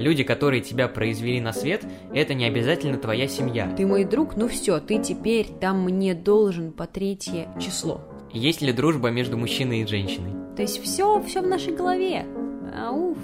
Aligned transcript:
Люди, 0.00 0.22
которые 0.22 0.62
тебя 0.62 0.86
произвели 0.86 1.40
на 1.40 1.52
свет, 1.52 1.84
это 2.14 2.32
не 2.32 2.44
обязательно 2.44 2.98
твоя 2.98 3.26
семья. 3.26 3.68
Ты 3.76 3.84
мой 3.84 4.04
друг, 4.04 4.36
ну 4.36 4.46
все, 4.46 4.78
ты 4.78 5.02
теперь 5.02 5.48
там 5.60 5.82
мне 5.82 6.14
должен 6.14 6.70
по 6.70 6.86
третье 6.86 7.52
число. 7.60 8.02
Есть 8.32 8.62
ли 8.62 8.72
дружба 8.72 9.10
между 9.10 9.36
мужчиной 9.36 9.80
и 9.80 9.86
женщиной? 9.88 10.54
То 10.54 10.62
есть 10.62 10.80
все, 10.80 11.20
все 11.22 11.42
в 11.42 11.48
нашей 11.48 11.74
голове. 11.74 12.24
Ауф. 12.76 13.18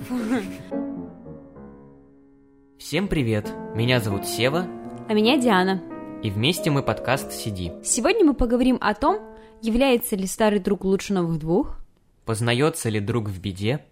Всем 2.77 3.07
привет! 3.07 3.53
Меня 3.77 4.01
зовут 4.01 4.27
Сева. 4.27 4.67
А 5.09 5.13
меня 5.13 5.39
Диана. 5.39 5.81
И 6.25 6.31
вместе 6.31 6.73
мы 6.73 6.83
подкаст 6.83 7.31
«Сиди». 7.31 7.71
Сегодня 7.85 8.25
мы 8.25 8.35
поговорим 8.35 8.79
о 8.81 8.95
том, 8.95 9.21
является 9.63 10.17
ли 10.17 10.27
старый 10.27 10.59
друг 10.59 10.83
лучше 10.83 11.15
новых 11.15 11.39
двух, 11.39 11.79
Познается 12.25 12.89
ли 12.89 13.01
друг 13.01 13.29
в 13.29 13.39
беде? 13.41 13.85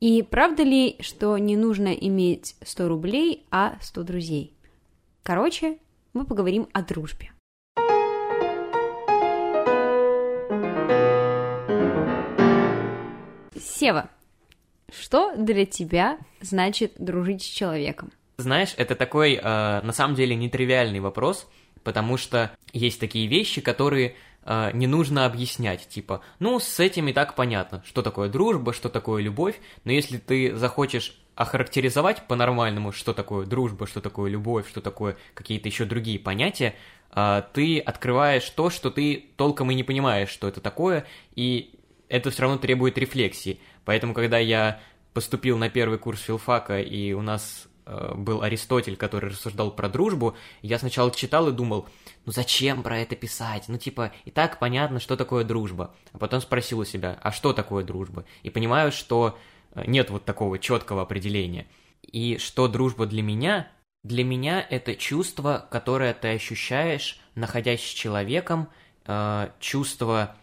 И 0.00 0.22
правда 0.22 0.62
ли, 0.62 0.96
что 1.00 1.36
не 1.38 1.56
нужно 1.56 1.88
иметь 1.88 2.54
100 2.62 2.86
рублей, 2.86 3.44
а 3.50 3.76
100 3.80 4.04
друзей? 4.04 4.54
Короче, 5.24 5.78
мы 6.12 6.24
поговорим 6.24 6.68
о 6.72 6.82
дружбе. 6.82 7.32
Сева, 13.56 14.08
что 14.88 15.34
для 15.36 15.66
тебя 15.66 16.18
значит 16.40 16.92
дружить 16.98 17.42
с 17.42 17.46
человеком? 17.46 18.12
Знаешь, 18.36 18.74
это 18.76 18.94
такой, 18.94 19.34
э, 19.34 19.40
на 19.42 19.92
самом 19.92 20.14
деле, 20.14 20.36
нетривиальный 20.36 21.00
вопрос, 21.00 21.48
потому 21.82 22.16
что 22.18 22.52
есть 22.72 23.00
такие 23.00 23.26
вещи, 23.26 23.60
которые 23.60 24.14
э, 24.48 24.70
не 24.72 24.86
нужно 24.86 25.26
объяснять, 25.26 25.88
типа, 25.88 26.22
ну, 26.38 26.58
с 26.58 26.80
этим 26.80 27.08
и 27.08 27.12
так 27.12 27.34
понятно, 27.34 27.82
что 27.86 28.02
такое 28.02 28.28
дружба, 28.28 28.72
что 28.72 28.88
такое 28.88 29.22
любовь, 29.22 29.60
но 29.84 29.92
если 29.92 30.16
ты 30.16 30.56
захочешь 30.56 31.20
охарактеризовать 31.34 32.26
по-нормальному, 32.26 32.90
что 32.90 33.12
такое 33.12 33.46
дружба, 33.46 33.86
что 33.86 34.00
такое 34.00 34.30
любовь, 34.30 34.68
что 34.68 34.80
такое 34.80 35.16
какие-то 35.34 35.68
еще 35.68 35.84
другие 35.84 36.18
понятия, 36.18 36.74
э, 37.14 37.42
ты 37.52 37.78
открываешь 37.78 38.48
то, 38.50 38.70
что 38.70 38.90
ты 38.90 39.26
толком 39.36 39.70
и 39.70 39.74
не 39.74 39.84
понимаешь, 39.84 40.30
что 40.30 40.48
это 40.48 40.60
такое, 40.60 41.06
и 41.36 41.74
это 42.08 42.30
все 42.30 42.42
равно 42.42 42.56
требует 42.56 42.96
рефлексии. 42.96 43.60
Поэтому, 43.84 44.14
когда 44.14 44.38
я 44.38 44.80
поступил 45.12 45.58
на 45.58 45.68
первый 45.68 45.98
курс 45.98 46.22
филфака, 46.22 46.80
и 46.80 47.12
у 47.12 47.20
нас 47.20 47.67
был 48.14 48.42
Аристотель, 48.42 48.96
который 48.96 49.30
рассуждал 49.30 49.70
про 49.70 49.88
дружбу, 49.88 50.36
я 50.62 50.78
сначала 50.78 51.10
читал 51.10 51.48
и 51.48 51.52
думал, 51.52 51.88
ну 52.26 52.32
зачем 52.32 52.82
про 52.82 52.98
это 52.98 53.16
писать? 53.16 53.64
Ну 53.68 53.78
типа, 53.78 54.12
и 54.24 54.30
так 54.30 54.58
понятно, 54.58 55.00
что 55.00 55.16
такое 55.16 55.44
дружба. 55.44 55.94
А 56.12 56.18
потом 56.18 56.40
спросил 56.40 56.80
у 56.80 56.84
себя, 56.84 57.18
а 57.22 57.32
что 57.32 57.52
такое 57.52 57.84
дружба? 57.84 58.24
И 58.42 58.50
понимаю, 58.50 58.92
что 58.92 59.38
э, 59.72 59.84
нет 59.86 60.10
вот 60.10 60.24
такого 60.24 60.58
четкого 60.58 61.02
определения. 61.02 61.66
И 62.02 62.38
что 62.38 62.68
дружба 62.68 63.06
для 63.06 63.22
меня? 63.22 63.68
Для 64.04 64.24
меня 64.24 64.64
это 64.68 64.94
чувство, 64.94 65.66
которое 65.70 66.14
ты 66.14 66.28
ощущаешь, 66.28 67.20
находясь 67.34 67.80
с 67.80 67.92
человеком, 67.94 68.68
э, 69.06 69.50
чувство 69.60 70.36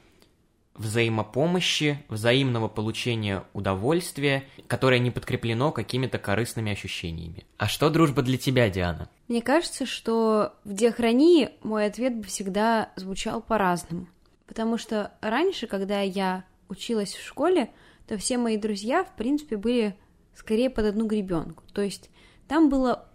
взаимопомощи, 0.76 2.04
взаимного 2.10 2.68
получения 2.68 3.44
удовольствия, 3.54 4.44
которое 4.68 5.00
не 5.00 5.12
подкреплено 5.12 5.72
какими-то 5.72 6.18
корыстными 6.20 6.72
ощущениями. 6.72 7.46
А 7.58 7.68
что 7.68 7.90
дружба 7.90 8.22
для 8.22 8.38
тебя, 8.38 8.70
Диана? 8.70 9.10
Мне 9.28 9.42
кажется, 9.42 9.86
что 9.86 10.54
в 10.64 10.74
диахронии 10.74 11.52
мой 11.64 11.86
ответ 11.86 12.16
бы 12.16 12.24
всегда 12.24 12.92
звучал 12.96 13.42
по-разному. 13.42 14.08
Потому 14.48 14.78
что 14.78 15.12
раньше, 15.22 15.68
когда 15.68 16.02
я 16.02 16.46
училась 16.70 17.14
в 17.14 17.26
школе, 17.26 17.72
то 18.08 18.18
все 18.18 18.38
мои 18.38 18.58
друзья, 18.58 19.04
в 19.04 19.16
принципе, 19.16 19.58
были 19.58 19.98
скорее 20.36 20.70
под 20.70 20.86
одну 20.86 21.08
гребенку. 21.08 21.64
То 21.74 21.82
есть 21.82 22.10
там 22.48 22.70
было 22.70 23.08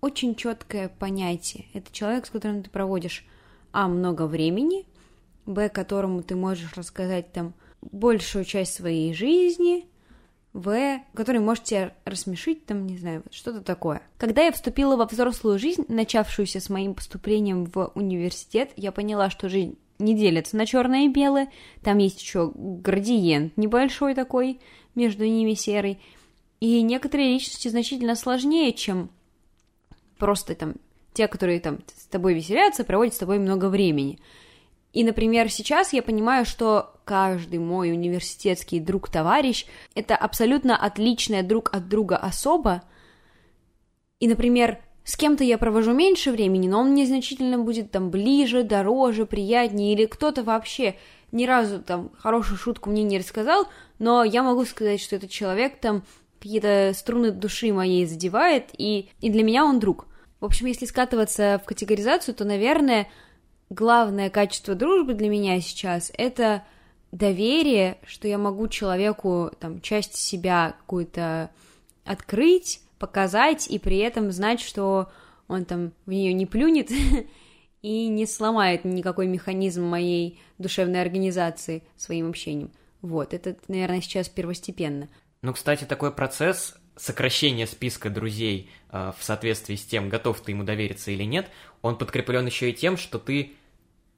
очень 0.00 0.34
четкое 0.34 0.88
понятие. 0.88 1.66
Это 1.74 1.92
человек, 1.92 2.26
с 2.26 2.30
которым 2.30 2.62
ты 2.62 2.70
проводишь 2.70 3.26
а 3.72 3.86
много 3.86 4.26
времени, 4.26 4.86
б 5.48 5.68
которому 5.70 6.22
ты 6.22 6.36
можешь 6.36 6.76
рассказать 6.76 7.32
там 7.32 7.54
большую 7.80 8.44
часть 8.44 8.74
своей 8.74 9.14
жизни, 9.14 9.86
в, 10.52 11.00
который 11.14 11.40
может 11.40 11.64
тебя 11.64 11.94
рассмешить, 12.04 12.66
там, 12.66 12.86
не 12.86 12.98
знаю, 12.98 13.22
что-то 13.30 13.62
такое. 13.62 14.02
Когда 14.18 14.42
я 14.42 14.52
вступила 14.52 14.96
во 14.96 15.06
взрослую 15.06 15.58
жизнь, 15.58 15.84
начавшуюся 15.88 16.60
с 16.60 16.68
моим 16.68 16.94
поступлением 16.94 17.64
в 17.64 17.92
университет, 17.94 18.70
я 18.76 18.92
поняла, 18.92 19.30
что 19.30 19.48
жизнь 19.48 19.78
не 19.98 20.14
делится 20.14 20.56
на 20.56 20.66
черное 20.66 21.06
и 21.06 21.08
белое, 21.08 21.50
там 21.82 21.98
есть 21.98 22.20
еще 22.20 22.52
градиент 22.54 23.56
небольшой 23.56 24.14
такой, 24.14 24.60
между 24.94 25.24
ними 25.24 25.54
серый, 25.54 25.98
и 26.60 26.82
некоторые 26.82 27.32
личности 27.32 27.68
значительно 27.68 28.16
сложнее, 28.16 28.72
чем 28.72 29.10
просто 30.18 30.54
там 30.54 30.74
те, 31.14 31.26
которые 31.26 31.60
там 31.60 31.78
с 31.96 32.06
тобой 32.06 32.34
веселятся, 32.34 32.84
проводят 32.84 33.14
с 33.14 33.18
тобой 33.18 33.38
много 33.38 33.68
времени. 33.68 34.18
И, 34.92 35.04
например, 35.04 35.50
сейчас 35.50 35.92
я 35.92 36.02
понимаю, 36.02 36.44
что 36.44 36.94
каждый 37.04 37.58
мой 37.58 37.92
университетский 37.92 38.80
друг-товарищ— 38.80 39.66
это 39.94 40.16
абсолютно 40.16 40.76
отличная 40.76 41.42
друг 41.42 41.70
от 41.72 41.88
друга 41.88 42.16
особа. 42.16 42.82
И, 44.18 44.28
например, 44.28 44.78
с 45.04 45.16
кем-то 45.16 45.44
я 45.44 45.56
провожу 45.56 45.92
меньше 45.92 46.32
времени, 46.32 46.68
но 46.68 46.80
он 46.80 46.90
мне 46.90 47.06
значительно 47.06 47.58
будет 47.58 47.90
там 47.90 48.10
ближе, 48.10 48.62
дороже, 48.62 49.24
приятнее, 49.24 49.94
или 49.94 50.06
кто-то 50.06 50.42
вообще 50.42 50.96
ни 51.32 51.46
разу 51.46 51.82
там 51.82 52.10
хорошую 52.18 52.58
шутку 52.58 52.90
мне 52.90 53.02
не 53.02 53.18
рассказал, 53.18 53.68
но 53.98 54.24
я 54.24 54.42
могу 54.42 54.64
сказать, 54.64 55.00
что 55.00 55.16
этот 55.16 55.30
человек 55.30 55.80
там 55.80 56.02
какие-то 56.38 56.92
струны 56.94 57.30
души 57.30 57.72
моей 57.72 58.06
задевает, 58.06 58.70
и, 58.76 59.08
и 59.20 59.30
для 59.30 59.42
меня 59.42 59.64
он 59.64 59.80
друг. 59.80 60.06
В 60.40 60.44
общем, 60.44 60.66
если 60.66 60.86
скатываться 60.86 61.60
в 61.62 61.66
категоризацию, 61.66 62.34
то, 62.34 62.44
наверное, 62.44 63.08
главное 63.70 64.30
качество 64.30 64.74
дружбы 64.74 65.14
для 65.14 65.28
меня 65.28 65.60
сейчас— 65.60 66.12
это 66.18 66.64
доверие, 67.12 67.98
что 68.06 68.28
я 68.28 68.38
могу 68.38 68.68
человеку 68.68 69.50
там 69.58 69.80
часть 69.80 70.16
себя 70.16 70.74
какую-то 70.80 71.50
открыть, 72.04 72.80
показать, 72.98 73.68
и 73.68 73.78
при 73.78 73.98
этом 73.98 74.30
знать, 74.32 74.60
что 74.60 75.10
он 75.46 75.64
там 75.64 75.92
в 76.06 76.10
нее 76.10 76.32
не 76.32 76.46
плюнет 76.46 76.90
и 77.82 78.08
не 78.08 78.26
сломает 78.26 78.84
никакой 78.84 79.26
механизм 79.26 79.84
моей 79.84 80.40
душевной 80.58 81.00
организации 81.00 81.82
своим 81.96 82.28
общением. 82.28 82.70
Вот, 83.00 83.32
это, 83.32 83.56
наверное, 83.68 84.00
сейчас 84.00 84.28
первостепенно. 84.28 85.08
Ну, 85.42 85.52
кстати, 85.52 85.84
такой 85.84 86.12
процесс 86.12 86.74
сокращения 86.98 87.66
списка 87.66 88.10
друзей 88.10 88.70
э, 88.90 89.12
в 89.18 89.24
соответствии 89.24 89.76
с 89.76 89.84
тем, 89.84 90.08
готов 90.08 90.40
ты 90.40 90.52
ему 90.52 90.64
довериться 90.64 91.10
или 91.10 91.24
нет, 91.24 91.48
он 91.80 91.96
подкреплен 91.96 92.44
еще 92.46 92.70
и 92.70 92.74
тем, 92.74 92.96
что 92.96 93.18
ты 93.18 93.52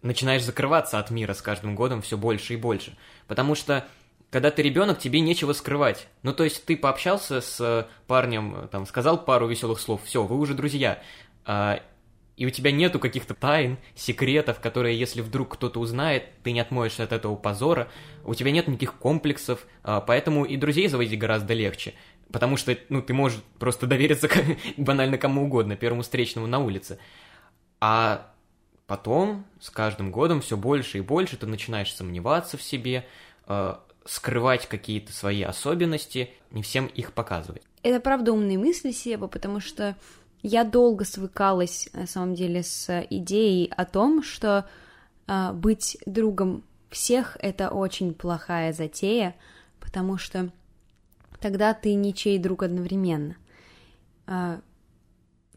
начинаешь 0.03 0.43
закрываться 0.43 0.99
от 0.99 1.11
мира 1.11 1.35
с 1.35 1.43
каждым 1.43 1.75
годом 1.75 2.03
все 2.03 2.17
больше 2.17 2.55
и 2.55 2.57
больше. 2.57 2.97
Потому 3.29 3.55
что 3.55 3.87
когда 4.31 4.51
ты 4.51 4.63
ребенок, 4.63 4.99
тебе 4.99 5.21
нечего 5.21 5.53
скрывать. 5.53 6.07
Ну, 6.23 6.33
то 6.33 6.45
есть 6.45 6.65
ты 6.65 6.77
пообщался 6.77 7.41
с 7.41 7.89
парнем, 8.07 8.69
там, 8.71 8.87
сказал 8.87 9.25
пару 9.25 9.49
веселых 9.49 9.81
слов, 9.81 10.03
все, 10.05 10.23
вы 10.23 10.39
уже 10.39 10.55
друзья. 10.55 11.03
А, 11.45 11.83
и 12.37 12.47
у 12.47 12.51
тебя 12.51 12.71
нету 12.71 13.01
каких-то 13.01 13.35
тайн, 13.35 13.77
секретов, 13.97 14.61
которые, 14.61 14.99
если 14.99 15.21
вдруг 15.21 15.55
кто-то 15.55 15.81
узнает, 15.81 16.25
ты 16.45 16.53
не 16.53 16.61
отмоешься 16.61 17.03
от 17.03 17.13
этого 17.13 17.35
позора. 17.35 17.89
У 18.25 18.35
тебя 18.35 18.53
нет 18.53 18.69
никаких 18.69 18.95
комплексов, 18.95 19.67
а, 19.83 20.01
поэтому 20.01 20.45
и 20.45 20.57
друзей 20.57 20.87
заводить 20.87 21.19
гораздо 21.19 21.53
легче. 21.55 21.95
Потому 22.33 22.57
что, 22.57 22.77
ну, 22.89 23.03
ты 23.03 23.13
можешь 23.13 23.41
просто 23.59 23.87
довериться 23.87 24.29
банально 24.77 25.19
кому 25.19 25.45
угодно, 25.45 25.77
первому 25.77 26.03
встречному 26.03 26.47
на 26.47 26.59
улице. 26.61 26.99
А 27.81 28.31
Потом, 28.91 29.45
с 29.61 29.71
каждым 29.71 30.11
годом, 30.11 30.41
все 30.41 30.57
больше 30.57 30.99
и 30.99 31.01
больше 31.01 31.37
ты 31.37 31.47
начинаешь 31.47 31.95
сомневаться 31.95 32.57
в 32.57 32.63
себе, 32.65 33.07
э, 33.47 33.75
скрывать 34.05 34.67
какие-то 34.67 35.13
свои 35.13 35.43
особенности, 35.43 36.31
не 36.51 36.61
всем 36.65 36.87
их 36.87 37.13
показывать. 37.13 37.63
Это 37.85 38.01
правда 38.01 38.33
умные 38.33 38.59
мысли, 38.59 38.91
Себа, 38.91 39.29
потому 39.29 39.61
что 39.61 39.95
я 40.43 40.65
долго 40.65 41.05
свыкалась, 41.05 41.89
на 41.93 42.09
самом 42.09 42.35
деле, 42.35 42.65
с 42.65 43.07
идеей 43.11 43.73
о 43.77 43.85
том, 43.85 44.25
что 44.25 44.69
э, 45.29 45.53
быть 45.53 45.97
другом 46.05 46.65
всех— 46.91 47.37
это 47.41 47.71
очень 47.71 48.13
плохая 48.13 48.73
затея, 48.73 49.37
потому 49.79 50.19
что 50.19 50.51
тогда 51.41 51.75
ты 51.75 51.95
ничей 51.95 52.39
друг 52.39 52.63
одновременно. 52.63 53.37
Э, 54.27 54.61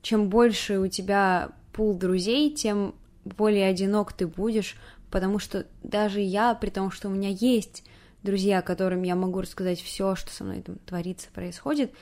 чем 0.02 0.30
больше 0.30 0.80
у 0.80 0.88
тебя 0.88 1.52
пул 1.72 1.94
друзей, 1.96 2.54
тем 2.54 2.96
более 3.24 3.68
одинок 3.68 4.14
ты 4.14 4.28
будешь, 4.28 4.78
потому 5.12 5.40
что 5.40 5.66
даже 5.82 6.20
я, 6.20 6.56
при 6.56 6.70
том, 6.70 6.92
что 6.92 7.08
у 7.08 7.12
меня 7.12 7.30
есть 7.30 7.84
друзья, 8.22 8.62
которым 8.62 9.04
я 9.04 9.16
могу 9.16 9.42
рассказать 9.42 9.82
все, 9.82 10.16
что 10.16 10.32
со 10.32 10.44
мной 10.44 10.62
там 10.62 10.78
творится, 10.86 11.30
происходит, 11.34 11.94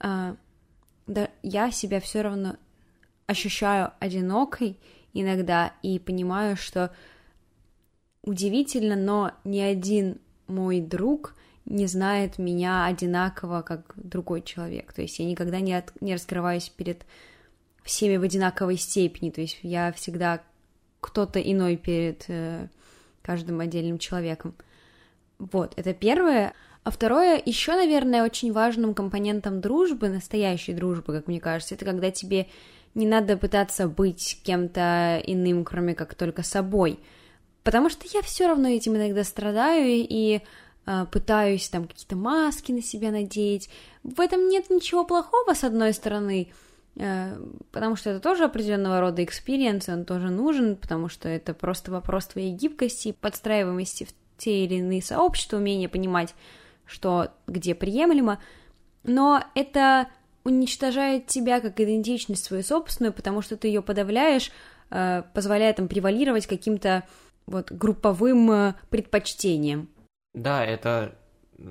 да, 0.00 0.36
я 1.42 1.70
себя 1.70 2.00
все 2.00 2.22
равно 2.22 2.56
ощущаю 3.26 3.92
одинокой 4.00 4.78
иногда 5.12 5.72
и 5.82 5.98
понимаю, 5.98 6.56
что 6.56 6.94
удивительно, 8.22 8.96
но 8.96 9.32
ни 9.44 9.60
один 9.60 10.20
мой 10.46 10.80
друг 10.80 11.34
не 11.66 11.86
знает 11.86 12.38
меня 12.38 12.84
одинаково, 12.86 13.62
как 13.62 13.94
другой 13.96 14.42
человек. 14.42 14.92
То 14.92 15.02
есть 15.02 15.18
я 15.18 15.24
никогда 15.24 15.60
не, 15.60 15.74
от, 15.74 15.92
не 16.00 16.14
раскрываюсь 16.14 16.68
перед 16.68 17.04
всеми 17.82 18.16
в 18.16 18.22
одинаковой 18.22 18.76
степени. 18.76 19.30
То 19.30 19.40
есть 19.40 19.58
я 19.62 19.92
всегда 19.92 20.42
кто-то 21.00 21.40
иной 21.40 21.76
перед 21.76 22.24
э, 22.28 22.68
каждым 23.22 23.60
отдельным 23.60 23.98
человеком. 23.98 24.54
Вот, 25.38 25.72
это 25.76 25.94
первое. 25.94 26.54
А 26.82 26.90
второе, 26.90 27.40
еще, 27.44 27.72
наверное, 27.72 28.24
очень 28.24 28.52
важным 28.52 28.94
компонентом 28.94 29.60
дружбы, 29.60 30.08
настоящей 30.08 30.74
дружбы, 30.74 31.14
как 31.14 31.26
мне 31.26 31.40
кажется, 31.40 31.74
это 31.74 31.86
когда 31.86 32.10
тебе 32.10 32.48
не 32.94 33.06
надо 33.06 33.36
пытаться 33.36 33.88
быть 33.88 34.40
кем-то 34.44 35.20
иным, 35.24 35.64
кроме 35.64 35.94
как 35.94 36.14
только 36.14 36.42
собой. 36.42 37.00
Потому 37.62 37.88
что 37.88 38.06
я 38.12 38.20
все 38.20 38.46
равно 38.46 38.68
этим 38.68 38.96
иногда 38.96 39.24
страдаю 39.24 39.86
и 39.86 40.42
пытаюсь 41.10 41.68
там 41.68 41.86
какие-то 41.86 42.16
маски 42.16 42.72
на 42.72 42.82
себя 42.82 43.10
надеть. 43.10 43.70
В 44.02 44.20
этом 44.20 44.48
нет 44.48 44.70
ничего 44.70 45.04
плохого, 45.04 45.54
с 45.54 45.64
одной 45.64 45.94
стороны, 45.94 46.48
э, 46.96 47.36
потому 47.72 47.96
что 47.96 48.10
это 48.10 48.20
тоже 48.20 48.44
определенного 48.44 49.00
рода 49.00 49.24
experience, 49.24 49.88
он 49.88 50.04
тоже 50.04 50.30
нужен, 50.30 50.76
потому 50.76 51.08
что 51.08 51.28
это 51.28 51.54
просто 51.54 51.90
вопрос 51.90 52.26
твоей 52.26 52.52
гибкости, 52.52 53.16
подстраиваемости 53.18 54.04
в 54.04 54.14
те 54.36 54.64
или 54.64 54.74
иные 54.74 55.02
сообщества, 55.02 55.56
умение 55.56 55.88
понимать, 55.88 56.34
что 56.84 57.28
где 57.46 57.74
приемлемо. 57.74 58.40
Но 59.04 59.42
это 59.54 60.08
уничтожает 60.44 61.26
тебя 61.26 61.60
как 61.60 61.80
идентичность 61.80 62.44
свою 62.44 62.62
собственную, 62.62 63.12
потому 63.12 63.40
что 63.40 63.56
ты 63.56 63.68
ее 63.68 63.80
подавляешь, 63.80 64.50
э, 64.90 65.22
позволяя 65.32 65.72
там 65.72 65.88
превалировать 65.88 66.46
каким-то 66.46 67.04
вот 67.46 67.70
групповым 67.72 68.50
э, 68.50 68.74
предпочтением. 68.90 69.88
Да, 70.34 70.64
это 70.64 71.16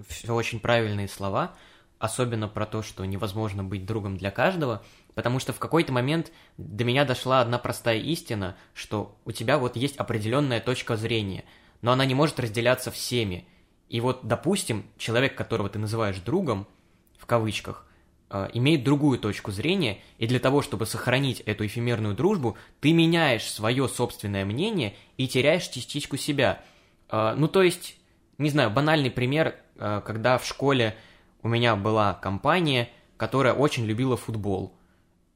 все 0.07 0.33
очень 0.33 0.59
правильные 0.59 1.09
слова, 1.09 1.53
особенно 1.99 2.47
про 2.47 2.65
то, 2.65 2.81
что 2.81 3.05
невозможно 3.05 3.63
быть 3.63 3.85
другом 3.85 4.17
для 4.17 4.31
каждого, 4.31 4.83
потому 5.15 5.39
что 5.39 5.53
в 5.53 5.59
какой-то 5.59 5.91
момент 5.91 6.31
до 6.57 6.85
меня 6.85 7.05
дошла 7.05 7.41
одна 7.41 7.59
простая 7.59 7.99
истина, 7.99 8.55
что 8.73 9.17
у 9.25 9.31
тебя 9.31 9.57
вот 9.57 9.75
есть 9.75 9.97
определенная 9.97 10.61
точка 10.61 10.95
зрения, 10.95 11.43
но 11.81 11.91
она 11.91 12.05
не 12.05 12.15
может 12.15 12.39
разделяться 12.39 12.89
всеми. 12.89 13.47
И 13.89 13.99
вот, 13.99 14.21
допустим, 14.23 14.85
человек, 14.97 15.35
которого 15.35 15.69
ты 15.69 15.77
называешь 15.77 16.17
другом, 16.19 16.65
в 17.17 17.25
кавычках, 17.25 17.85
э, 18.29 18.49
имеет 18.53 18.83
другую 18.83 19.19
точку 19.19 19.51
зрения, 19.51 19.99
и 20.17 20.25
для 20.25 20.39
того, 20.39 20.61
чтобы 20.61 20.85
сохранить 20.85 21.41
эту 21.41 21.65
эфемерную 21.65 22.15
дружбу, 22.15 22.57
ты 22.79 22.93
меняешь 22.93 23.43
свое 23.43 23.87
собственное 23.89 24.45
мнение 24.45 24.95
и 25.17 25.27
теряешь 25.27 25.67
частичку 25.67 26.15
себя. 26.15 26.63
Э, 27.09 27.33
ну, 27.37 27.47
то 27.47 27.61
есть, 27.61 27.97
не 28.43 28.49
знаю, 28.49 28.69
банальный 28.69 29.11
пример, 29.11 29.55
э, 29.77 30.01
когда 30.05 30.37
в 30.37 30.45
школе 30.45 30.95
у 31.41 31.47
меня 31.47 31.75
была 31.75 32.13
компания, 32.13 32.89
которая 33.17 33.53
очень 33.53 33.85
любила 33.85 34.17
футбол. 34.17 34.73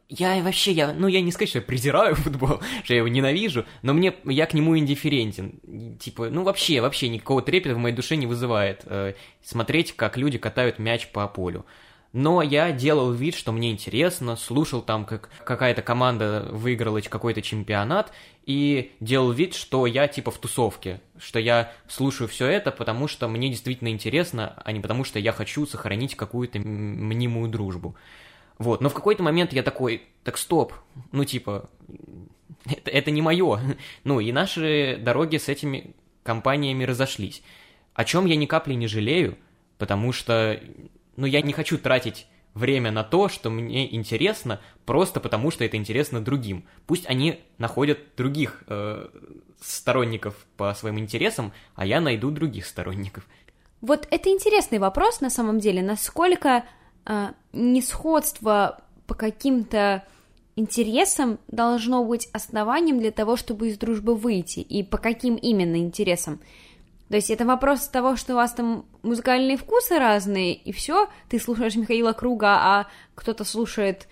Я 0.09 0.41
вообще, 0.41 0.71
я, 0.71 0.93
ну 0.93 1.07
я 1.07 1.21
не 1.21 1.31
сказать, 1.31 1.49
что 1.49 1.59
я 1.59 1.65
презираю 1.65 2.15
футбол, 2.23 2.61
что 2.83 2.93
я 2.93 2.99
его 2.99 3.07
ненавижу, 3.07 3.65
но 3.81 3.93
мне, 3.93 4.13
я 4.23 4.45
к 4.45 4.53
нему 4.53 4.77
индифферентен. 4.77 5.97
Типа, 5.99 6.29
ну 6.29 6.43
вообще, 6.43 6.79
вообще 6.79 7.09
никакого 7.09 7.41
трепета 7.41 7.75
в 7.75 7.79
моей 7.79 7.95
душе 7.95 8.15
не 8.15 8.25
вызывает 8.25 8.83
э, 8.85 9.15
смотреть, 9.43 9.95
как 9.95 10.15
люди 10.17 10.37
катают 10.37 10.79
мяч 10.79 11.09
по 11.09 11.27
полю. 11.27 11.65
Но 12.17 12.41
я 12.41 12.71
делал 12.71 13.11
вид, 13.11 13.35
что 13.35 13.51
мне 13.51 13.69
интересно, 13.69 14.35
слушал 14.37 14.81
там, 14.81 15.05
как 15.05 15.29
какая-то 15.43 15.83
команда 15.83 16.47
выиграла 16.49 16.99
какой-то 16.99 17.43
чемпионат, 17.43 18.11
и 18.43 18.91
делал 18.99 19.31
вид, 19.31 19.53
что 19.53 19.85
я 19.85 20.07
типа 20.07 20.31
в 20.31 20.39
тусовке, 20.39 20.99
что 21.19 21.37
я 21.37 21.71
слушаю 21.87 22.27
все 22.27 22.47
это, 22.47 22.71
потому 22.71 23.07
что 23.07 23.27
мне 23.27 23.49
действительно 23.49 23.89
интересно, 23.89 24.59
а 24.65 24.71
не 24.71 24.79
потому 24.79 25.03
что 25.03 25.19
я 25.19 25.31
хочу 25.31 25.67
сохранить 25.67 26.15
какую-то 26.15 26.57
мнимую 26.57 27.51
дружбу. 27.51 27.95
Вот, 28.57 28.81
но 28.81 28.89
в 28.89 28.95
какой-то 28.95 29.21
момент 29.21 29.53
я 29.53 29.61
такой, 29.61 30.01
так 30.23 30.39
стоп, 30.39 30.73
ну 31.11 31.23
типа, 31.23 31.69
это, 32.65 32.89
это 32.89 33.11
не 33.11 33.21
мое. 33.21 33.59
Ну 34.05 34.19
и 34.19 34.31
наши 34.31 34.97
дороги 34.99 35.37
с 35.37 35.49
этими 35.49 35.93
компаниями 36.23 36.83
разошлись. 36.83 37.43
О 37.93 38.03
чем 38.03 38.25
я 38.25 38.35
ни 38.37 38.47
капли 38.47 38.73
не 38.73 38.87
жалею, 38.87 39.37
потому 39.77 40.13
что, 40.13 40.59
ну 41.17 41.25
я 41.25 41.41
не 41.41 41.51
хочу 41.51 41.77
тратить 41.77 42.27
время 42.53 42.91
на 42.91 43.03
то, 43.03 43.29
что 43.29 43.49
мне 43.49 43.93
интересно, 43.93 44.61
просто 44.85 45.19
потому 45.19 45.51
что 45.51 45.63
это 45.63 45.77
интересно 45.77 46.21
другим. 46.21 46.65
Пусть 46.87 47.05
они 47.07 47.41
находят 47.57 47.99
других 48.15 48.63
э, 48.67 49.07
сторонников 49.61 50.45
по 50.55 50.73
своим 50.73 50.99
интересам, 50.99 51.53
а 51.75 51.85
я 51.85 52.01
найду 52.01 52.31
других 52.31 52.65
сторонников. 52.65 53.27
Вот 53.81 54.07
это 54.09 54.29
интересный 54.29 54.79
вопрос 54.79 55.21
на 55.21 55.29
самом 55.29 55.59
деле, 55.59 55.83
насколько 55.83 56.65
э, 57.05 57.27
несходство 57.53 58.81
по 59.05 59.13
каким-то 59.13 60.03
интересам 60.55 61.39
должно 61.47 62.03
быть 62.03 62.27
основанием 62.33 62.99
для 62.99 63.11
того, 63.11 63.37
чтобы 63.37 63.69
из 63.69 63.77
дружбы 63.77 64.15
выйти, 64.15 64.59
и 64.59 64.83
по 64.83 64.97
каким 64.97 65.35
именно 65.35 65.77
интересам. 65.77 66.39
То 67.09 67.15
есть 67.15 67.29
это 67.29 67.45
вопрос 67.45 67.87
того, 67.87 68.15
что 68.15 68.33
у 68.33 68.35
вас 68.35 68.53
там 68.53 68.85
музыкальные 69.01 69.57
вкусы 69.57 69.97
разные, 69.97 70.53
и 70.53 70.71
все, 70.71 71.09
ты 71.29 71.39
слушаешь 71.39 71.75
Михаила 71.75 72.11
Круга, 72.11 72.57
а 72.59 72.87
кто-то 73.15 73.45
слушает, 73.45 74.07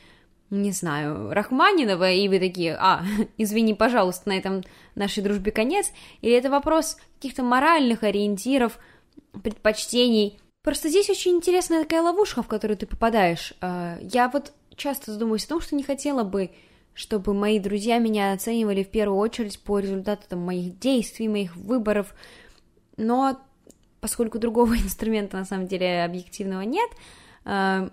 не 0.49 0.71
знаю, 0.71 1.33
Рахманинова, 1.33 2.09
и 2.11 2.27
вы 2.29 2.39
такие, 2.39 2.75
а, 2.79 3.03
извини, 3.37 3.73
пожалуйста, 3.73 4.29
на 4.29 4.37
этом 4.37 4.63
нашей 4.95 5.23
дружбе 5.23 5.51
конец, 5.51 5.91
или 6.21 6.33
это 6.33 6.49
вопрос 6.49 6.97
каких-то 7.17 7.43
моральных 7.43 8.03
ориентиров, 8.03 8.79
предпочтений. 9.43 10.39
Просто 10.61 10.89
здесь 10.89 11.09
очень 11.09 11.33
интересная 11.33 11.83
такая 11.83 12.01
ловушка, 12.01 12.41
в 12.41 12.47
которую 12.47 12.77
ты 12.77 12.85
попадаешь. 12.85 13.53
А, 13.59 13.97
я 14.01 14.29
вот 14.29 14.53
часто 14.75 15.11
задумываюсь 15.11 15.45
о 15.45 15.49
том, 15.49 15.61
что 15.61 15.75
не 15.75 15.83
хотела 15.83 16.23
бы, 16.23 16.51
чтобы 16.93 17.33
мои 17.33 17.59
друзья 17.59 17.97
меня 17.97 18.31
оценивали 18.31 18.83
в 18.83 18.89
первую 18.89 19.19
очередь 19.19 19.59
по 19.59 19.79
результатам 19.79 20.39
моих 20.39 20.79
действий, 20.79 21.27
моих 21.27 21.55
выборов, 21.57 22.15
но 22.97 23.39
поскольку 24.01 24.39
другого 24.39 24.77
инструмента 24.77 25.37
на 25.37 25.45
самом 25.45 25.67
деле 25.67 26.03
объективного 26.03 26.61
нет, 26.61 26.89
э, 27.45 27.89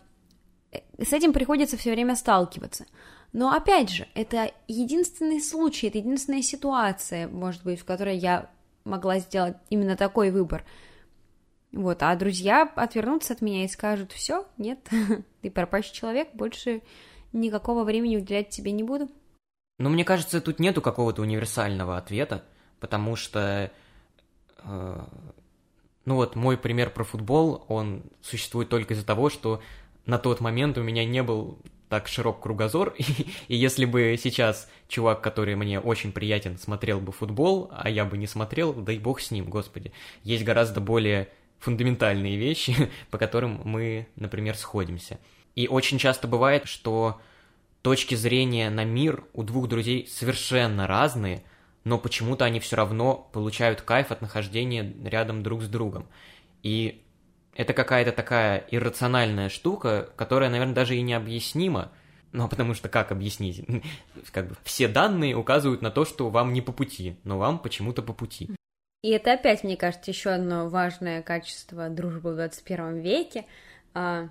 с 0.99 1.13
этим 1.13 1.33
приходится 1.33 1.77
все 1.77 1.93
время 1.93 2.17
сталкиваться. 2.17 2.87
Но 3.33 3.51
опять 3.51 3.89
же, 3.89 4.07
это 4.15 4.53
единственный 4.69 5.41
случай, 5.41 5.89
это 5.89 5.99
единственная 5.99 6.43
ситуация, 6.43 7.29
может 7.29 7.63
быть, 7.63 7.81
в 7.81 7.85
которой 7.85 8.17
я 8.17 8.51
могла 8.85 9.19
сделать 9.21 9.57
именно 9.71 9.97
такой 9.97 10.31
выбор. 10.31 10.65
Вот, 11.73 12.03
а 12.03 12.15
друзья 12.17 12.71
отвернутся 12.77 13.33
от 13.33 13.41
меня 13.41 13.65
и 13.65 13.69
скажут, 13.69 14.13
все, 14.13 14.47
нет, 14.59 14.87
ты 15.41 15.51
пропащий 15.51 15.95
человек, 15.95 16.29
больше 16.35 16.83
никакого 17.33 17.85
времени 17.85 18.19
уделять 18.19 18.51
тебе 18.51 18.73
не 18.73 18.83
буду. 18.83 19.09
Ну, 19.79 19.89
мне 19.89 20.05
кажется, 20.05 20.43
тут 20.43 20.61
нету 20.61 20.83
какого-то 20.83 21.23
универсального 21.23 21.97
ответа, 21.97 22.45
потому 22.79 23.17
что 23.17 23.73
ну 24.65 26.17
вот 26.17 26.37
мой 26.37 26.57
пример 26.57 26.91
про 26.91 27.05
футбол, 27.05 27.65
он 27.69 28.03
существует 28.21 28.69
только 28.69 28.95
из-за 28.95 29.07
того, 29.07 29.31
что 29.31 29.63
на 30.07 30.19
тот 30.19 30.41
момент 30.41 30.79
у 30.79 30.83
меня 30.83 31.05
не 31.05 31.23
был 31.23 31.59
так 31.89 32.09
широк 32.09 32.41
кругозор, 32.41 32.95
и, 32.99 33.05
и 33.49 33.57
если 33.57 33.85
бы 33.85 34.19
сейчас 34.21 34.69
чувак, 34.89 35.21
который 35.21 35.55
мне 35.55 35.79
очень 35.79 36.13
приятен, 36.13 36.59
смотрел 36.59 37.01
бы 37.01 37.13
футбол, 37.13 37.71
а 37.73 37.89
я 37.89 38.05
бы 38.05 38.19
не 38.19 38.27
смотрел, 38.27 38.73
дай 38.73 38.99
бог 38.99 39.21
с 39.21 39.31
ним, 39.31 39.49
господи. 39.49 39.93
Есть 40.25 40.45
гораздо 40.45 40.81
более 40.81 41.29
фундаментальные 41.59 42.37
вещи, 42.37 42.91
по 43.11 43.19
которым 43.19 43.61
мы, 43.65 44.09
например, 44.17 44.57
сходимся. 44.57 45.19
И 45.55 45.69
очень 45.69 45.99
часто 45.99 46.27
бывает, 46.27 46.67
что 46.67 47.21
точки 47.83 48.15
зрения 48.15 48.71
на 48.71 48.85
мир 48.85 49.25
у 49.35 49.43
двух 49.43 49.69
друзей 49.69 50.09
совершенно 50.09 50.87
разные– 50.87 51.45
но 51.85 51.99
почему-то 51.99 52.45
они 52.45 52.61
все 52.61 52.77
равно 52.77 53.29
получают 53.33 53.83
кайф 53.83 54.11
от 54.11 54.23
нахождения 54.23 54.95
рядом 55.05 55.43
друг 55.43 55.63
с 55.63 55.69
другом. 55.69 56.07
И 56.63 57.03
это 57.55 57.75
какая-то 57.75 58.13
такая 58.13 58.65
иррациональная 58.71 59.49
штука, 59.49 60.11
которая, 60.17 60.51
наверное, 60.51 60.75
даже 60.75 60.97
и 60.97 61.03
необъяснима, 61.03 61.93
ну, 62.33 62.49
потому 62.49 62.73
что 62.75 62.89
как 62.89 63.13
объяснить? 63.13 63.65
как 64.33 64.49
бы 64.49 64.57
все 64.65 64.89
данные 64.89 65.37
указывают 65.37 65.83
на 65.83 65.91
то, 65.91 66.05
что 66.05 66.31
вам 66.31 66.53
не 66.53 66.63
по 66.63 66.73
пути, 66.73 67.17
но 67.25 67.39
вам 67.39 67.59
почему-то 67.59 68.03
по 68.03 68.13
пути. 68.13 68.51
И 69.03 69.11
это 69.11 69.33
опять, 69.33 69.65
мне 69.65 69.77
кажется, 69.77 70.13
еще 70.13 70.31
одно 70.31 70.69
важное 70.69 71.23
качество 71.23 71.89
дружбы 71.89 72.33
в 72.33 72.37
21 72.37 73.01
веке. 73.01 73.45
А, 73.95 74.29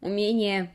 умение 0.00 0.72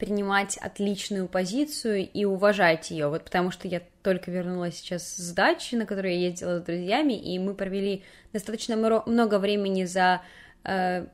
принимать 0.00 0.56
отличную 0.56 1.28
позицию 1.28 2.08
и 2.10 2.24
уважать 2.24 2.90
ее. 2.90 3.08
Вот 3.08 3.22
потому 3.24 3.50
что 3.50 3.68
я 3.68 3.82
только 4.02 4.30
вернулась 4.30 4.76
сейчас 4.76 5.14
с 5.14 5.32
дачи, 5.32 5.74
на 5.74 5.84
которую 5.84 6.14
я 6.14 6.20
ездила 6.28 6.58
с 6.58 6.62
друзьями, 6.62 7.12
и 7.12 7.38
мы 7.38 7.54
провели 7.54 8.02
достаточно 8.32 8.76
много 8.76 9.38
времени 9.38 9.84
за 9.84 10.22
э, 10.64 11.06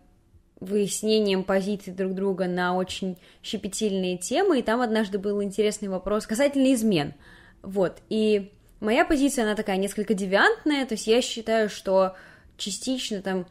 выяснением 0.60 1.42
позиций 1.42 1.92
друг 1.92 2.14
друга 2.14 2.46
на 2.46 2.76
очень 2.76 3.18
щепетильные 3.42 4.18
темы, 4.18 4.60
и 4.60 4.62
там 4.62 4.80
однажды 4.80 5.18
был 5.18 5.42
интересный 5.42 5.88
вопрос 5.88 6.24
касательно 6.24 6.72
измен. 6.72 7.14
Вот, 7.62 7.98
и 8.08 8.52
моя 8.78 9.04
позиция, 9.04 9.46
она 9.46 9.56
такая 9.56 9.78
несколько 9.78 10.14
девиантная, 10.14 10.86
то 10.86 10.94
есть 10.94 11.08
я 11.08 11.20
считаю, 11.22 11.68
что 11.68 12.14
частично 12.56 13.20
там 13.20 13.48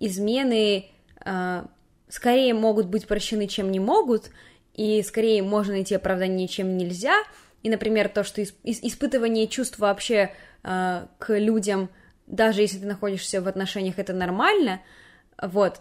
измены 0.00 0.86
э, 1.24 1.64
скорее 2.08 2.54
могут 2.54 2.86
быть 2.86 3.06
прощены, 3.06 3.46
чем 3.48 3.70
не 3.70 3.80
могут, 3.80 4.30
и 4.74 5.02
скорее 5.02 5.42
можно 5.42 5.74
найти 5.74 5.94
оправдание, 5.94 6.48
чем 6.48 6.76
нельзя. 6.76 7.22
И, 7.62 7.70
например, 7.70 8.08
то, 8.08 8.24
что 8.24 8.40
исп- 8.40 8.54
испытывание 8.64 9.46
чувств 9.46 9.78
вообще 9.78 10.32
э, 10.64 11.06
к 11.18 11.38
людям, 11.38 11.90
даже 12.26 12.62
если 12.62 12.78
ты 12.78 12.86
находишься 12.86 13.40
в 13.40 13.48
отношениях, 13.48 13.98
это 13.98 14.12
нормально. 14.12 14.80
Вот. 15.40 15.80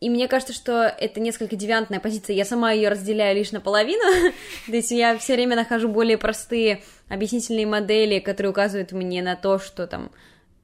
И 0.00 0.10
мне 0.10 0.28
кажется, 0.28 0.52
что 0.52 0.82
это 0.84 1.20
несколько 1.20 1.56
девиантная 1.56 2.00
позиция. 2.00 2.36
Я 2.36 2.44
сама 2.44 2.72
ее 2.72 2.90
разделяю 2.90 3.34
лишь 3.36 3.52
наполовину. 3.52 4.32
То 4.66 4.72
есть 4.72 4.90
я 4.90 5.16
все 5.18 5.34
время 5.34 5.56
нахожу 5.56 5.88
более 5.88 6.18
простые 6.18 6.82
объяснительные 7.08 7.66
модели, 7.66 8.20
которые 8.20 8.50
указывают 8.50 8.92
мне 8.92 9.22
на 9.22 9.36
то, 9.36 9.58
что 9.58 9.86
там 9.86 10.10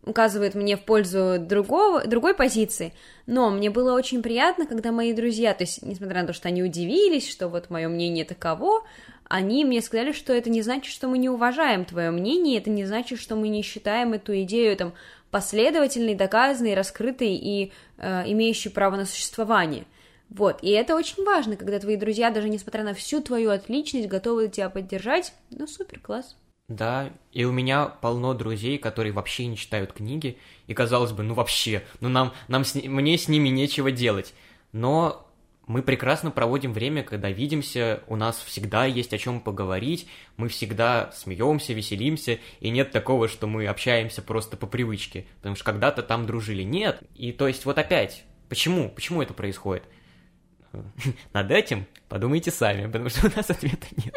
указывают 0.07 0.55
мне 0.55 0.77
в 0.77 0.85
пользу 0.85 1.37
другого, 1.39 2.07
другой 2.07 2.35
позиции, 2.35 2.95
но 3.27 3.51
мне 3.51 3.69
было 3.71 3.93
очень 3.93 4.23
приятно, 4.23 4.65
когда 4.65 4.93
мои 4.93 5.13
друзья, 5.13 5.53
то 5.53 5.65
есть, 5.65 5.83
несмотря 5.83 6.23
на 6.23 6.29
то, 6.29 6.33
что 6.33 6.49
они 6.49 6.63
удивились, 6.63 7.29
что 7.29 7.49
вот 7.49 7.69
мое 7.69 7.89
мнение 7.89 8.25
таково, 8.25 8.87
они 9.29 9.65
мне 9.65 9.83
сказали, 9.83 10.13
что 10.13 10.33
это 10.33 10.49
не 10.49 10.63
значит, 10.63 10.93
что 10.93 11.09
мы 11.09 11.19
не 11.19 11.29
уважаем 11.29 11.85
твое 11.85 12.11
мнение, 12.13 12.59
это 12.59 12.71
не 12.71 12.85
значит, 12.85 13.21
что 13.21 13.35
мы 13.35 13.49
не 13.49 13.63
считаем 13.63 14.13
эту 14.13 14.41
идею 14.43 14.77
там 14.77 14.95
последовательной, 15.33 16.15
доказанной, 16.15 16.75
раскрытой 16.75 17.35
и 17.35 17.73
э, 17.99 18.23
имеющей 18.31 18.69
право 18.69 18.95
на 18.95 19.05
существование. 19.05 19.85
Вот, 20.29 20.63
и 20.63 20.71
это 20.71 20.95
очень 20.95 21.25
важно, 21.25 21.57
когда 21.57 21.79
твои 21.81 21.97
друзья, 21.97 22.31
даже 22.31 22.49
несмотря 22.49 22.85
на 22.85 22.95
всю 22.95 23.21
твою 23.21 23.51
отличность, 23.51 24.09
готовы 24.09 24.49
тебя 24.49 24.71
поддержать. 24.71 25.33
Ну, 25.51 25.67
супер, 25.67 25.99
класс. 25.99 26.37
Да, 26.69 27.13
и 27.31 27.45
у 27.45 27.53
меня 27.53 27.87
полно 27.87 28.35
друзей, 28.35 28.79
которые 28.79 29.13
вообще 29.13 29.47
не 29.47 29.57
читают 29.57 29.93
книги, 29.93 30.37
и 30.67 30.75
казалось 30.75 31.13
бы, 31.13 31.23
ну 31.23 31.35
вообще, 31.35 31.85
ну 32.01 32.09
нам, 32.09 32.33
нам 32.49 32.65
с, 32.65 32.75
мне 32.75 33.17
с 33.17 33.29
ними 33.29 33.51
нечего 33.51 33.93
делать. 33.93 34.35
Но 34.73 35.27
мы 35.67 35.83
прекрасно 35.83 36.33
проводим 36.33 36.73
время, 36.73 37.05
когда 37.05 37.31
видимся, 37.31 38.03
у 38.09 38.17
нас 38.17 38.39
всегда 38.39 38.85
есть 38.85 39.13
о 39.13 39.19
чем 39.19 39.41
поговорить, 39.41 40.09
мы 40.37 40.49
всегда 40.49 41.11
смеемся, 41.13 41.73
веселимся, 41.73 42.39
и 42.61 42.71
нет 42.71 42.91
такого, 42.91 43.29
что 43.29 43.47
мы 43.47 43.67
общаемся 43.67 44.23
просто 44.23 44.57
по 44.57 44.67
привычке, 44.67 45.27
потому 45.39 45.55
что 45.55 45.65
когда-то 45.65 46.03
там 46.03 46.27
дружили. 46.27 46.63
Нет, 46.63 47.01
и 47.15 47.31
то 47.31 47.47
есть 47.47 47.65
вот 47.65 47.79
опять, 47.79 48.25
почему, 48.49 48.91
почему 48.91 49.23
это 49.23 49.35
происходит? 49.35 49.85
Над 51.33 51.51
этим 51.51 51.87
подумайте 52.09 52.51
сами, 52.51 52.87
потому 52.87 53.09
что 53.09 53.27
у 53.27 53.31
нас 53.37 53.51
ответа 53.51 53.87
нет. 53.97 54.15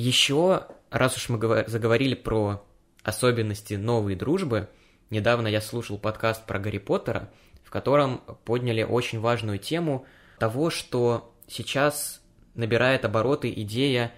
Еще, 0.00 0.66
раз 0.88 1.18
уж 1.18 1.28
мы 1.28 1.64
заговорили 1.66 2.14
про 2.14 2.64
особенности 3.02 3.74
новой 3.74 4.14
дружбы, 4.14 4.70
недавно 5.10 5.46
я 5.46 5.60
слушал 5.60 5.98
подкаст 5.98 6.46
про 6.46 6.58
Гарри 6.58 6.78
Поттера, 6.78 7.30
в 7.62 7.68
котором 7.68 8.22
подняли 8.46 8.82
очень 8.82 9.20
важную 9.20 9.58
тему 9.58 10.06
того, 10.38 10.70
что 10.70 11.34
сейчас 11.46 12.22
набирает 12.54 13.04
обороты 13.04 13.52
идея 13.54 14.10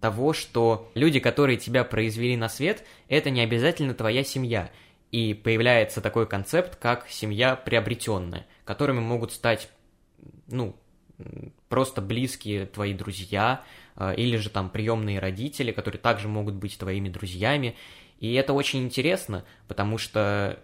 того, 0.00 0.32
что 0.32 0.90
люди, 0.94 1.20
которые 1.20 1.58
тебя 1.58 1.84
произвели 1.84 2.34
на 2.34 2.48
свет, 2.48 2.82
это 3.10 3.28
не 3.28 3.42
обязательно 3.42 3.92
твоя 3.92 4.24
семья. 4.24 4.70
И 5.12 5.34
появляется 5.34 6.00
такой 6.00 6.26
концепт, 6.26 6.76
как 6.76 7.06
семья 7.10 7.54
приобретенная, 7.54 8.46
которыми 8.64 9.00
могут 9.00 9.32
стать, 9.32 9.68
ну, 10.46 10.74
просто 11.68 12.00
близкие 12.00 12.64
твои 12.66 12.94
друзья, 12.94 13.62
или 14.16 14.36
же 14.36 14.50
там 14.50 14.70
приемные 14.70 15.18
родители, 15.18 15.72
которые 15.72 16.00
также 16.00 16.28
могут 16.28 16.54
быть 16.54 16.78
твоими 16.78 17.08
друзьями. 17.08 17.74
И 18.20 18.32
это 18.34 18.52
очень 18.52 18.84
интересно, 18.84 19.44
потому 19.66 19.98
что 19.98 20.58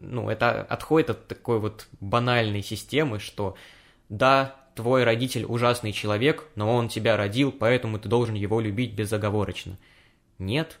ну, 0.00 0.30
это 0.30 0.62
отходит 0.62 1.10
от 1.10 1.28
такой 1.28 1.58
вот 1.58 1.88
банальной 2.00 2.62
системы, 2.62 3.18
что 3.18 3.56
да, 4.08 4.56
твой 4.74 5.04
родитель 5.04 5.44
ужасный 5.44 5.92
человек, 5.92 6.46
но 6.54 6.74
он 6.74 6.88
тебя 6.88 7.16
родил, 7.16 7.52
поэтому 7.52 7.98
ты 7.98 8.08
должен 8.08 8.34
его 8.34 8.60
любить 8.60 8.94
безоговорочно. 8.94 9.76
Нет, 10.38 10.78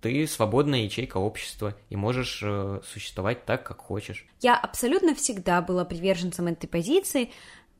ты 0.00 0.26
свободная 0.26 0.84
ячейка 0.84 1.18
общества 1.18 1.76
и 1.90 1.96
можешь 1.96 2.40
э, 2.42 2.80
существовать 2.84 3.44
так, 3.44 3.64
как 3.64 3.78
хочешь. 3.78 4.26
Я 4.40 4.56
абсолютно 4.56 5.14
всегда 5.14 5.62
была 5.62 5.84
приверженцем 5.84 6.46
этой 6.46 6.68
позиции, 6.68 7.30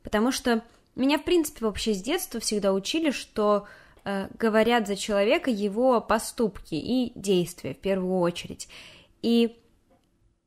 потому 0.03 0.31
что 0.31 0.61
меня, 1.01 1.17
в 1.17 1.23
принципе, 1.23 1.65
вообще 1.65 1.93
с 1.93 2.01
детства 2.01 2.39
всегда 2.39 2.73
учили, 2.73 3.11
что 3.11 3.67
э, 4.03 4.27
говорят 4.37 4.87
за 4.87 4.95
человека 4.95 5.49
его 5.51 6.01
поступки 6.01 6.75
и 6.75 7.11
действия 7.15 7.73
в 7.73 7.77
первую 7.77 8.19
очередь. 8.19 8.67
И 9.21 9.57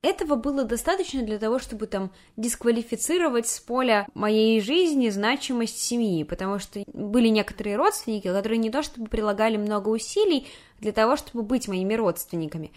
этого 0.02 0.36
было 0.36 0.64
достаточно 0.64 1.22
для 1.22 1.38
того, 1.38 1.58
чтобы 1.58 1.86
там 1.86 2.10
дисквалифицировать 2.38 3.46
с 3.46 3.60
поля 3.60 4.06
моей 4.14 4.60
жизни 4.62 5.10
значимость 5.10 5.78
семьи, 5.78 6.24
потому 6.24 6.58
что 6.58 6.82
были 6.92 7.28
некоторые 7.28 7.76
родственники, 7.76 8.26
которые 8.28 8.58
не 8.58 8.70
то 8.70 8.82
чтобы 8.82 9.08
прилагали 9.08 9.58
много 9.58 9.90
усилий 9.90 10.46
для 10.78 10.92
того, 10.92 11.16
чтобы 11.16 11.42
быть 11.42 11.68
моими 11.68 11.94
родственниками. 11.94 12.72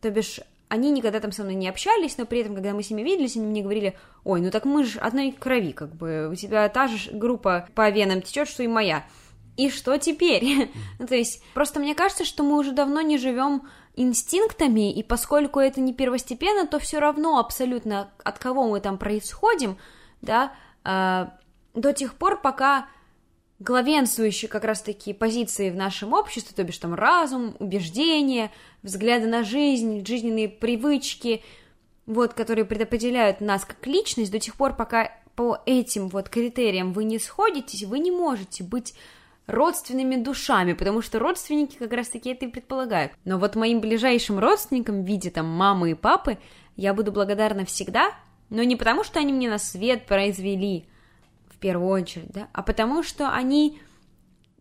То 0.00 0.10
бишь, 0.10 0.40
они 0.70 0.92
никогда 0.92 1.18
там 1.18 1.32
со 1.32 1.42
мной 1.42 1.56
не 1.56 1.68
общались, 1.68 2.16
но 2.16 2.26
при 2.26 2.38
этом, 2.38 2.54
когда 2.54 2.72
мы 2.72 2.84
с 2.84 2.90
ними 2.90 3.02
виделись, 3.02 3.36
они 3.36 3.44
мне 3.44 3.60
говорили, 3.60 3.98
ой, 4.22 4.40
ну 4.40 4.52
так 4.52 4.64
мы 4.64 4.84
же 4.84 5.00
одной 5.00 5.32
крови, 5.32 5.72
как 5.72 5.96
бы, 5.96 6.28
у 6.30 6.36
тебя 6.36 6.68
та 6.68 6.86
же 6.86 7.10
группа 7.10 7.68
по 7.74 7.90
венам 7.90 8.22
течет, 8.22 8.48
что 8.48 8.62
и 8.62 8.68
моя. 8.68 9.04
И 9.56 9.68
что 9.68 9.98
теперь? 9.98 10.70
ну, 11.00 11.08
то 11.08 11.16
есть, 11.16 11.42
просто 11.54 11.80
мне 11.80 11.96
кажется, 11.96 12.24
что 12.24 12.44
мы 12.44 12.56
уже 12.56 12.70
давно 12.70 13.00
не 13.00 13.18
живем 13.18 13.68
инстинктами, 13.96 14.92
и 14.92 15.02
поскольку 15.02 15.58
это 15.58 15.80
не 15.80 15.92
первостепенно, 15.92 16.68
то 16.68 16.78
все 16.78 17.00
равно 17.00 17.40
абсолютно 17.40 18.12
от 18.22 18.38
кого 18.38 18.68
мы 18.68 18.80
там 18.80 18.96
происходим, 18.96 19.76
да, 20.22 20.52
э, 20.84 21.26
до 21.74 21.92
тех 21.92 22.14
пор, 22.14 22.40
пока 22.40 22.86
главенствующие 23.60 24.48
как 24.48 24.64
раз-таки 24.64 25.12
позиции 25.12 25.70
в 25.70 25.76
нашем 25.76 26.14
обществе, 26.14 26.52
то 26.56 26.64
бишь 26.64 26.78
там 26.78 26.94
разум, 26.94 27.54
убеждения, 27.60 28.50
взгляды 28.82 29.26
на 29.28 29.44
жизнь, 29.44 30.04
жизненные 30.04 30.48
привычки, 30.48 31.42
вот, 32.06 32.32
которые 32.34 32.64
предопределяют 32.64 33.40
нас 33.40 33.64
как 33.64 33.86
личность, 33.86 34.32
до 34.32 34.40
тех 34.40 34.56
пор, 34.56 34.74
пока 34.74 35.12
по 35.36 35.60
этим 35.66 36.08
вот 36.08 36.28
критериям 36.28 36.92
вы 36.92 37.04
не 37.04 37.18
сходитесь, 37.18 37.84
вы 37.84 37.98
не 37.98 38.10
можете 38.10 38.64
быть 38.64 38.94
родственными 39.46 40.16
душами, 40.16 40.72
потому 40.72 41.02
что 41.02 41.18
родственники 41.18 41.76
как 41.76 41.92
раз-таки 41.92 42.30
это 42.30 42.46
и 42.46 42.48
предполагают. 42.48 43.12
Но 43.24 43.38
вот 43.38 43.56
моим 43.56 43.80
ближайшим 43.80 44.38
родственникам 44.38 45.02
в 45.02 45.06
виде 45.06 45.30
там 45.30 45.46
мамы 45.46 45.90
и 45.90 45.94
папы 45.94 46.38
я 46.76 46.94
буду 46.94 47.12
благодарна 47.12 47.66
всегда, 47.66 48.12
но 48.48 48.62
не 48.62 48.76
потому, 48.76 49.04
что 49.04 49.18
они 49.18 49.32
мне 49.32 49.50
на 49.50 49.58
свет 49.58 50.06
произвели, 50.06 50.86
первую 51.60 51.90
очередь, 51.90 52.30
да, 52.30 52.48
а 52.52 52.62
потому 52.62 53.02
что 53.02 53.30
они 53.32 53.80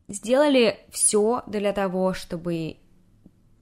сделали 0.07 0.79
все 0.91 1.43
для 1.47 1.73
того, 1.73 2.13
чтобы 2.13 2.77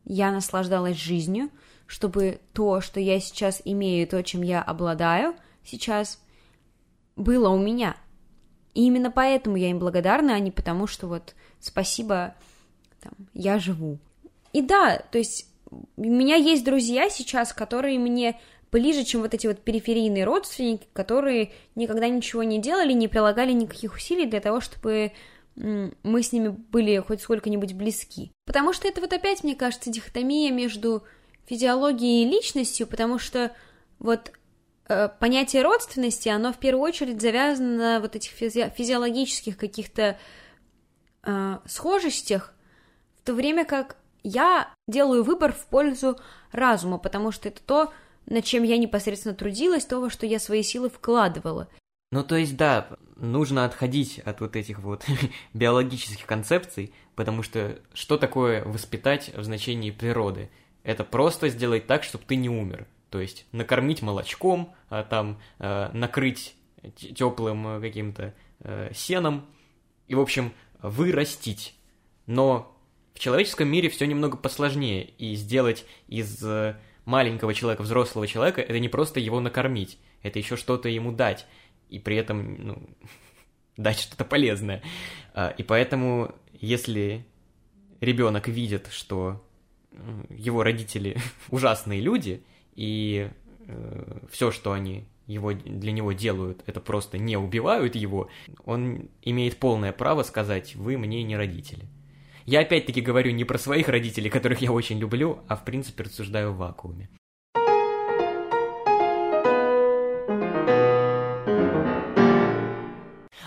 я 0.05 0.31
наслаждалась 0.31 0.97
жизнью, 0.97 1.49
чтобы 1.85 2.39
то, 2.53 2.81
что 2.81 2.99
я 2.99 3.19
сейчас 3.19 3.61
имею, 3.63 4.07
то, 4.07 4.21
чем 4.23 4.41
я 4.41 4.61
обладаю 4.61 5.35
сейчас, 5.63 6.21
было 7.15 7.49
у 7.49 7.57
меня. 7.57 7.97
И 8.73 8.85
именно 8.85 9.11
поэтому 9.11 9.57
я 9.57 9.69
им 9.69 9.79
благодарна, 9.79 10.35
а 10.35 10.39
не 10.39 10.51
потому, 10.51 10.87
что 10.87 11.07
вот 11.07 11.35
спасибо, 11.59 12.35
там, 13.01 13.13
я 13.33 13.59
живу. 13.59 13.97
И 14.53 14.61
да, 14.61 14.99
то 15.11 15.17
есть 15.17 15.47
у 15.69 16.03
меня 16.03 16.35
есть 16.35 16.63
друзья 16.63 17.09
сейчас, 17.09 17.53
которые 17.53 17.99
мне 17.99 18.39
ближе, 18.71 19.03
чем 19.03 19.21
вот 19.21 19.33
эти 19.33 19.47
вот 19.47 19.59
периферийные 19.59 20.25
родственники, 20.25 20.87
которые 20.93 21.51
никогда 21.75 22.07
ничего 22.07 22.43
не 22.43 22.59
делали, 22.59 22.93
не 22.93 23.07
прилагали 23.07 23.51
никаких 23.51 23.95
усилий 23.95 24.25
для 24.25 24.41
того, 24.41 24.61
чтобы 24.61 25.13
мы 25.55 26.21
с 26.21 26.31
ними 26.31 26.49
были 26.49 26.99
хоть 26.99 27.21
сколько-нибудь 27.21 27.73
близки. 27.73 28.31
Потому 28.45 28.73
что 28.73 28.87
это 28.87 29.01
вот 29.01 29.11
опять, 29.11 29.43
мне 29.43 29.55
кажется, 29.55 29.89
дихотомия 29.89 30.51
между 30.51 31.03
физиологией 31.47 32.23
и 32.23 32.29
личностью, 32.29 32.85
потому 32.85 33.17
что 33.17 33.51
вот 33.97 34.31
э, 34.87 35.09
понятие 35.19 35.63
родственности, 35.63 36.29
оно 36.29 36.53
в 36.53 36.57
первую 36.57 36.83
очередь 36.83 37.21
завязано 37.21 37.77
на 37.77 37.99
вот 37.99 38.15
этих 38.15 38.39
физи- 38.39 38.71
физиологических 38.75 39.57
каких-то 39.57 40.19
э, 41.23 41.57
схожестях, 41.65 42.53
в 43.17 43.25
то 43.25 43.33
время 43.33 43.65
как 43.65 43.97
я 44.23 44.73
делаю 44.87 45.23
выбор 45.23 45.53
в 45.53 45.65
пользу 45.67 46.19
разума, 46.51 46.97
потому 46.97 47.31
что 47.31 47.49
это 47.49 47.61
то, 47.63 47.93
над 48.27 48.45
чем 48.45 48.63
я 48.63 48.77
непосредственно 48.77 49.35
трудилась, 49.35 49.85
того, 49.85 50.09
что 50.09 50.25
я 50.25 50.39
свои 50.39 50.63
силы 50.63 50.89
вкладывала. 50.89 51.67
Ну, 52.11 52.23
то 52.23 52.35
есть, 52.35 52.55
да, 52.55 52.87
нужно 53.15 53.65
отходить 53.65 54.19
от 54.19 54.39
вот 54.39 54.55
этих 54.55 54.79
вот 54.79 55.05
биологических 55.53 56.25
концепций, 56.25 56.93
потому 57.15 57.43
что 57.43 57.79
что 57.93 58.17
такое 58.17 58.63
воспитать 58.63 59.33
в 59.35 59.43
значении 59.43 59.91
природы? 59.91 60.49
Это 60.83 61.03
просто 61.03 61.49
сделать 61.49 61.87
так, 61.87 62.03
чтобы 62.03 62.23
ты 62.25 62.35
не 62.35 62.49
умер. 62.49 62.87
То 63.09 63.19
есть 63.19 63.45
накормить 63.51 64.01
молочком, 64.01 64.73
а 64.89 65.03
там 65.03 65.39
э, 65.59 65.89
накрыть 65.93 66.55
теплым 66.95 67.67
э, 67.67 67.81
каким-то 67.81 68.33
э, 68.59 68.91
сеном 68.93 69.45
и, 70.07 70.15
в 70.15 70.19
общем, 70.19 70.53
вырастить. 70.81 71.75
Но 72.25 72.73
В 73.13 73.19
человеческом 73.19 73.67
мире 73.67 73.89
все 73.89 74.05
немного 74.05 74.37
посложнее, 74.37 75.03
и 75.17 75.35
сделать 75.35 75.85
из 76.07 76.43
э, 76.43 76.75
маленького 77.07 77.53
человека 77.53 77.83
взрослого 77.83 78.27
человека 78.27 78.61
это 78.61 78.79
не 78.79 78.89
просто 78.89 79.19
его 79.19 79.39
накормить, 79.39 79.97
это 80.21 80.39
еще 80.39 80.57
что-то 80.57 80.89
ему 80.89 81.13
дать, 81.13 81.47
и 81.89 81.99
при 81.99 82.17
этом 82.17 82.67
ну, 82.67 82.89
дать 83.77 83.99
что-то 83.99 84.25
полезное. 84.25 84.83
А, 85.33 85.49
и 85.57 85.63
поэтому, 85.63 86.35
если 86.53 87.25
ребенок 88.01 88.49
видит, 88.49 88.89
что 88.91 89.43
его 90.29 90.63
родители 90.63 91.17
ужасные 91.49 92.01
люди, 92.01 92.43
и 92.75 93.31
э, 93.67 94.19
все, 94.29 94.51
что 94.51 94.73
они 94.73 95.07
его, 95.27 95.53
для 95.53 95.93
него 95.93 96.11
делают, 96.11 96.61
это 96.65 96.81
просто 96.81 97.17
не 97.17 97.37
убивают 97.37 97.95
его, 97.95 98.29
он 98.65 99.09
имеет 99.21 99.57
полное 99.57 99.93
право 99.93 100.23
сказать, 100.23 100.75
вы 100.75 100.97
мне 100.97 101.23
не 101.23 101.37
родители. 101.37 101.87
Я 102.49 102.61
опять-таки 102.61 103.01
говорю 103.01 103.31
не 103.31 103.43
про 103.43 103.57
своих 103.57 103.89
родителей, 103.89 104.29
которых 104.29 104.61
я 104.61 104.71
очень 104.71 104.97
люблю, 104.99 105.39
а 105.49 105.57
в 105.57 105.65
принципе 105.65 106.03
рассуждаю 106.03 106.53
в 106.53 106.57
вакууме. 106.57 107.09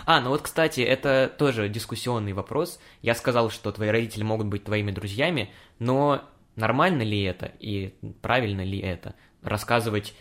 А, 0.04 0.20
ну 0.20 0.28
вот, 0.28 0.42
кстати, 0.42 0.82
это 0.82 1.34
тоже 1.38 1.70
дискуссионный 1.70 2.34
вопрос. 2.34 2.78
Я 3.00 3.14
сказал, 3.14 3.48
что 3.48 3.72
твои 3.72 3.88
родители 3.88 4.22
могут 4.22 4.48
быть 4.48 4.64
твоими 4.64 4.90
друзьями, 4.90 5.50
но 5.78 6.22
нормально 6.56 7.00
ли 7.00 7.22
это 7.22 7.52
и 7.58 7.94
правильно 8.20 8.62
ли 8.62 8.80
это? 8.80 9.14
Рассказывать 9.40 10.14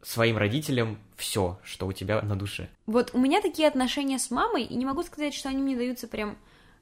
своим 0.00 0.38
родителям 0.38 0.98
все, 1.16 1.60
что 1.62 1.86
у 1.86 1.92
тебя 1.92 2.22
на 2.22 2.34
душе. 2.34 2.70
Вот 2.86 3.10
у 3.12 3.18
меня 3.18 3.42
такие 3.42 3.68
отношения 3.68 4.18
с 4.18 4.30
мамой, 4.30 4.62
и 4.62 4.74
не 4.74 4.86
могу 4.86 5.02
сказать, 5.02 5.34
что 5.34 5.50
они 5.50 5.60
мне 5.60 5.76
даются 5.76 6.08
прям 6.08 6.38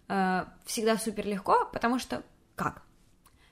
э, 0.08 0.44
всегда 0.64 0.96
супер 0.96 1.26
легко, 1.26 1.68
потому 1.72 1.98
что 1.98 2.22
как? 2.54 2.82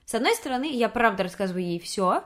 С 0.04 0.14
одной 0.14 0.34
стороны, 0.34 0.70
я 0.70 0.88
правда 0.88 1.22
рассказываю 1.22 1.64
ей 1.64 1.78
все, 1.78 2.24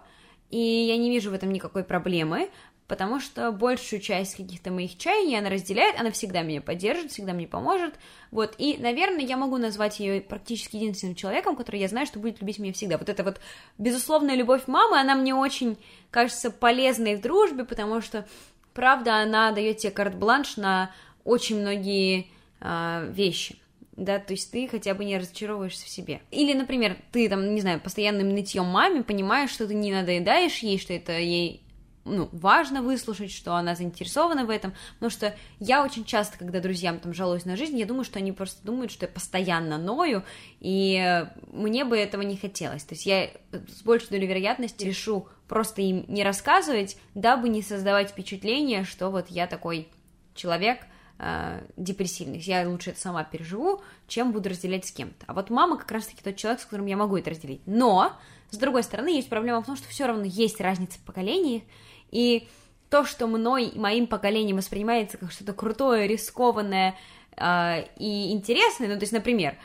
и 0.50 0.58
я 0.58 0.96
не 0.96 1.10
вижу 1.10 1.30
в 1.30 1.34
этом 1.34 1.52
никакой 1.52 1.84
проблемы, 1.84 2.50
потому 2.88 3.20
что 3.20 3.52
большую 3.52 4.00
часть 4.00 4.36
каких-то 4.36 4.70
моих 4.70 4.96
чаяний 4.96 5.38
она 5.38 5.50
разделяет, 5.50 5.98
она 5.98 6.10
всегда 6.10 6.42
меня 6.42 6.60
поддержит, 6.60 7.10
всегда 7.10 7.32
мне 7.32 7.46
поможет, 7.46 7.94
вот, 8.30 8.54
и, 8.58 8.76
наверное, 8.78 9.24
я 9.24 9.36
могу 9.36 9.56
назвать 9.56 10.00
ее 10.00 10.20
практически 10.20 10.76
единственным 10.76 11.14
человеком, 11.14 11.56
который 11.56 11.80
я 11.80 11.88
знаю, 11.88 12.06
что 12.06 12.18
будет 12.18 12.40
любить 12.40 12.58
меня 12.58 12.72
всегда. 12.72 12.98
Вот 12.98 13.08
эта 13.08 13.24
вот 13.24 13.40
безусловная 13.78 14.36
любовь 14.36 14.66
мамы, 14.66 14.98
она 14.98 15.14
мне 15.14 15.34
очень 15.34 15.78
кажется 16.10 16.50
полезной 16.50 17.16
в 17.16 17.20
дружбе, 17.20 17.64
потому 17.64 18.00
что, 18.00 18.26
правда, 18.72 19.16
она 19.16 19.52
дает 19.52 19.78
тебе 19.78 19.92
карт-бланш 19.92 20.56
на 20.56 20.92
очень 21.24 21.60
многие 21.60 22.28
э, 22.60 23.10
вещи 23.10 23.58
да, 23.96 24.18
то 24.18 24.32
есть 24.34 24.50
ты 24.50 24.68
хотя 24.68 24.94
бы 24.94 25.04
не 25.04 25.18
разочаровываешься 25.18 25.86
в 25.86 25.88
себе. 25.88 26.20
Или, 26.30 26.52
например, 26.52 26.96
ты 27.12 27.28
там, 27.28 27.54
не 27.54 27.60
знаю, 27.60 27.80
постоянным 27.80 28.28
нытьем 28.28 28.66
маме 28.66 29.02
понимаешь, 29.02 29.50
что 29.50 29.66
ты 29.66 29.74
не 29.74 29.92
надоедаешь 29.92 30.58
ей, 30.58 30.78
что 30.78 30.92
это 30.92 31.18
ей 31.18 31.62
ну, 32.06 32.28
важно 32.32 32.82
выслушать, 32.82 33.32
что 33.32 33.54
она 33.54 33.74
заинтересована 33.74 34.44
в 34.44 34.50
этом, 34.50 34.74
потому 34.94 35.10
что 35.10 35.34
я 35.58 35.84
очень 35.84 36.04
часто, 36.04 36.38
когда 36.38 36.60
друзьям 36.60 37.00
там 37.00 37.12
жалуюсь 37.12 37.44
на 37.44 37.56
жизнь, 37.56 37.78
я 37.78 37.86
думаю, 37.86 38.04
что 38.04 38.18
они 38.18 38.32
просто 38.32 38.64
думают, 38.64 38.92
что 38.92 39.06
я 39.06 39.12
постоянно 39.12 39.76
ною, 39.76 40.22
и 40.60 41.26
мне 41.52 41.84
бы 41.84 41.98
этого 41.98 42.22
не 42.22 42.36
хотелось. 42.36 42.84
То 42.84 42.94
есть 42.94 43.06
я 43.06 43.30
с 43.50 43.82
большей 43.82 44.10
долей 44.10 44.26
вероятности 44.26 44.84
решу 44.84 45.28
просто 45.48 45.82
им 45.82 46.04
не 46.06 46.22
рассказывать, 46.22 46.96
дабы 47.14 47.48
не 47.48 47.62
создавать 47.62 48.10
впечатление, 48.10 48.84
что 48.84 49.10
вот 49.10 49.28
я 49.28 49.46
такой 49.46 49.88
человек 50.34 50.80
э, 51.18 51.60
депрессивный. 51.76 52.38
Я 52.38 52.68
лучше 52.68 52.90
это 52.90 53.00
сама 53.00 53.24
переживу, 53.24 53.82
чем 54.08 54.32
буду 54.32 54.48
разделять 54.48 54.86
с 54.86 54.92
кем-то. 54.92 55.24
А 55.26 55.34
вот 55.34 55.50
мама 55.50 55.76
как 55.76 55.90
раз-таки 55.90 56.22
тот 56.22 56.36
человек, 56.36 56.60
с 56.60 56.64
которым 56.64 56.86
я 56.86 56.96
могу 56.96 57.16
это 57.16 57.30
разделить. 57.30 57.60
Но, 57.66 58.12
с 58.50 58.56
другой 58.56 58.82
стороны, 58.82 59.08
есть 59.08 59.28
проблема 59.28 59.62
в 59.62 59.66
том, 59.66 59.76
что 59.76 59.88
все 59.88 60.06
равно 60.06 60.24
есть 60.24 60.60
разница 60.60 60.98
в 60.98 61.02
поколении, 61.02 61.64
и 62.10 62.48
то, 62.90 63.04
что 63.04 63.26
мной 63.26 63.66
и 63.66 63.78
моим 63.78 64.06
поколением 64.06 64.56
воспринимается 64.56 65.18
как 65.18 65.32
что-то 65.32 65.52
крутое, 65.52 66.06
рискованное 66.06 66.94
э, 67.36 67.84
и 67.98 68.32
интересное, 68.32 68.88
ну, 68.88 68.94
то 68.94 69.02
есть, 69.02 69.12
например, 69.12 69.56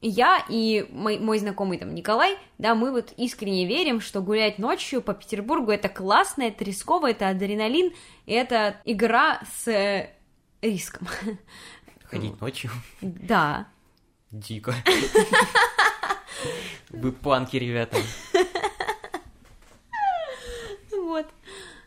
я 0.00 0.44
и 0.48 0.86
мой, 0.90 1.18
мой 1.18 1.38
знакомый 1.38 1.78
там 1.78 1.94
Николай, 1.94 2.36
да, 2.58 2.74
мы 2.74 2.92
вот 2.92 3.12
искренне 3.16 3.66
верим, 3.66 4.00
что 4.00 4.20
гулять 4.20 4.58
ночью 4.58 5.02
по 5.02 5.12
Петербургу 5.12 5.72
это 5.72 5.88
классно, 5.88 6.42
это 6.42 6.62
рисково, 6.62 7.10
это 7.10 7.28
адреналин, 7.28 7.92
это 8.26 8.76
игра 8.84 9.40
с 9.56 10.08
риском. 10.62 11.08
Ходить 12.04 12.40
ночью? 12.40 12.70
Да. 13.00 13.66
Дико. 14.30 14.74
Вы 16.90 17.12
панки, 17.12 17.56
ребята. 17.56 17.96
Вот. 20.92 21.26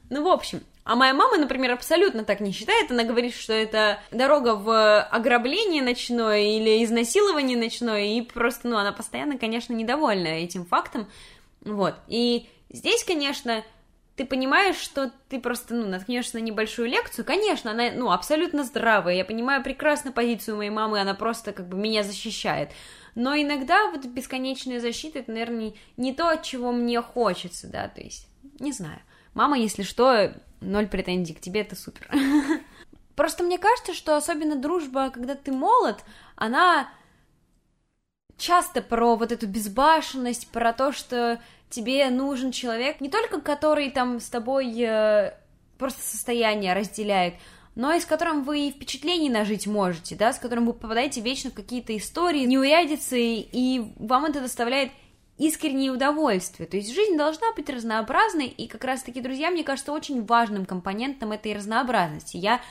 Ну, 0.10 0.24
в 0.24 0.28
общем, 0.28 0.62
а 0.84 0.96
моя 0.96 1.14
мама, 1.14 1.38
например, 1.38 1.72
абсолютно 1.72 2.24
так 2.24 2.40
не 2.40 2.52
считает. 2.52 2.92
Она 2.92 3.04
говорит, 3.04 3.36
что 3.36 3.54
это 3.54 4.02
дорога 4.12 4.56
в 4.56 5.02
ограбление 5.04 5.84
ночное 5.84 6.42
или 6.42 6.84
изнасилование 6.84 7.58
ночное, 7.58 8.06
и 8.06 8.22
просто, 8.22 8.68
ну, 8.68 8.78
она 8.78 8.92
постоянно, 8.92 9.38
конечно, 9.38 9.74
недовольна 9.74 10.28
этим 10.28 10.66
фактом. 10.66 11.08
Вот. 11.62 11.96
И 12.08 12.50
здесь, 12.70 13.04
конечно, 13.04 13.64
ты 14.22 14.28
понимаешь, 14.28 14.76
что 14.76 15.12
ты 15.30 15.40
просто, 15.40 15.74
ну, 15.74 15.88
наткнешься 15.88 16.38
на 16.38 16.44
небольшую 16.44 16.90
лекцию, 16.90 17.26
конечно, 17.26 17.72
она, 17.72 17.90
ну, 17.92 18.12
абсолютно 18.12 18.64
здравая, 18.64 19.16
я 19.16 19.26
понимаю 19.26 19.64
прекрасно 19.64 20.12
позицию 20.12 20.58
моей 20.58 20.70
мамы, 20.70 21.02
она 21.02 21.16
просто, 21.16 21.54
как 21.54 21.68
бы, 21.68 21.76
меня 21.76 22.04
защищает, 22.04 22.70
но 23.16 23.36
иногда 23.36 23.90
вот 23.90 24.06
бесконечная 24.06 24.80
защита, 24.80 25.18
это, 25.20 25.32
наверное, 25.32 25.74
не 25.98 26.14
то, 26.14 26.36
чего 26.36 26.72
мне 26.72 27.02
хочется, 27.02 27.68
да, 27.68 27.88
то 27.88 28.00
есть, 28.00 28.28
не 28.60 28.72
знаю, 28.72 29.00
Мама, 29.34 29.58
если 29.58 29.84
что, 29.84 30.34
ноль 30.60 30.88
претензий 30.88 31.34
к 31.34 31.40
тебе, 31.40 31.62
это 31.62 31.76
супер. 31.76 32.10
Просто 33.16 33.44
мне 33.44 33.58
кажется, 33.58 33.94
что 33.94 34.18
особенно 34.18 34.56
дружба, 34.56 35.10
когда 35.10 35.36
ты 35.36 35.52
молод, 35.52 36.04
она 36.36 36.90
часто 38.38 38.82
про 38.82 39.16
вот 39.16 39.32
эту 39.32 39.48
безбашенность, 39.48 40.50
про 40.50 40.74
то, 40.74 40.92
что 40.92 41.40
тебе 41.72 42.10
нужен 42.10 42.52
человек, 42.52 43.02
не 43.02 43.10
только 43.10 43.42
который 43.42 43.90
там 43.90 44.20
с 44.20 44.30
тобой 44.30 44.74
э, 44.80 45.34
просто 45.78 46.02
состояние 46.02 46.74
разделяет, 46.74 47.36
но 47.74 47.94
и 47.94 48.00
с 48.00 48.06
которым 48.06 48.44
вы 48.44 48.68
и 48.68 48.72
впечатлений 48.72 49.30
нажить 49.30 49.66
можете, 49.66 50.16
да, 50.16 50.34
с 50.34 50.40
которым 50.40 50.66
вы 50.66 50.74
попадаете 50.74 51.22
вечно 51.22 51.50
в 51.50 51.54
какие-то 51.54 51.96
истории, 51.98 52.44
неурядицы, 52.44 53.20
и 53.20 53.82
вам 53.98 54.26
это 54.26 54.42
доставляет 54.42 54.92
искреннее 55.38 55.92
удовольствие. 55.92 56.68
То 56.68 56.78
есть 56.78 56.94
жизнь 56.94 57.18
должна 57.18 57.52
быть 57.54 57.70
разнообразной, 57.70 58.48
и 58.48 58.68
как 58.68 58.84
раз-таки, 58.84 59.22
друзья, 59.22 59.50
мне 59.50 59.64
кажется, 59.64 59.94
очень 59.94 60.24
важным 60.26 60.66
компонентом 60.66 61.32
этой 61.32 61.56
разнообразности. 61.56 62.38
Я 62.38 62.62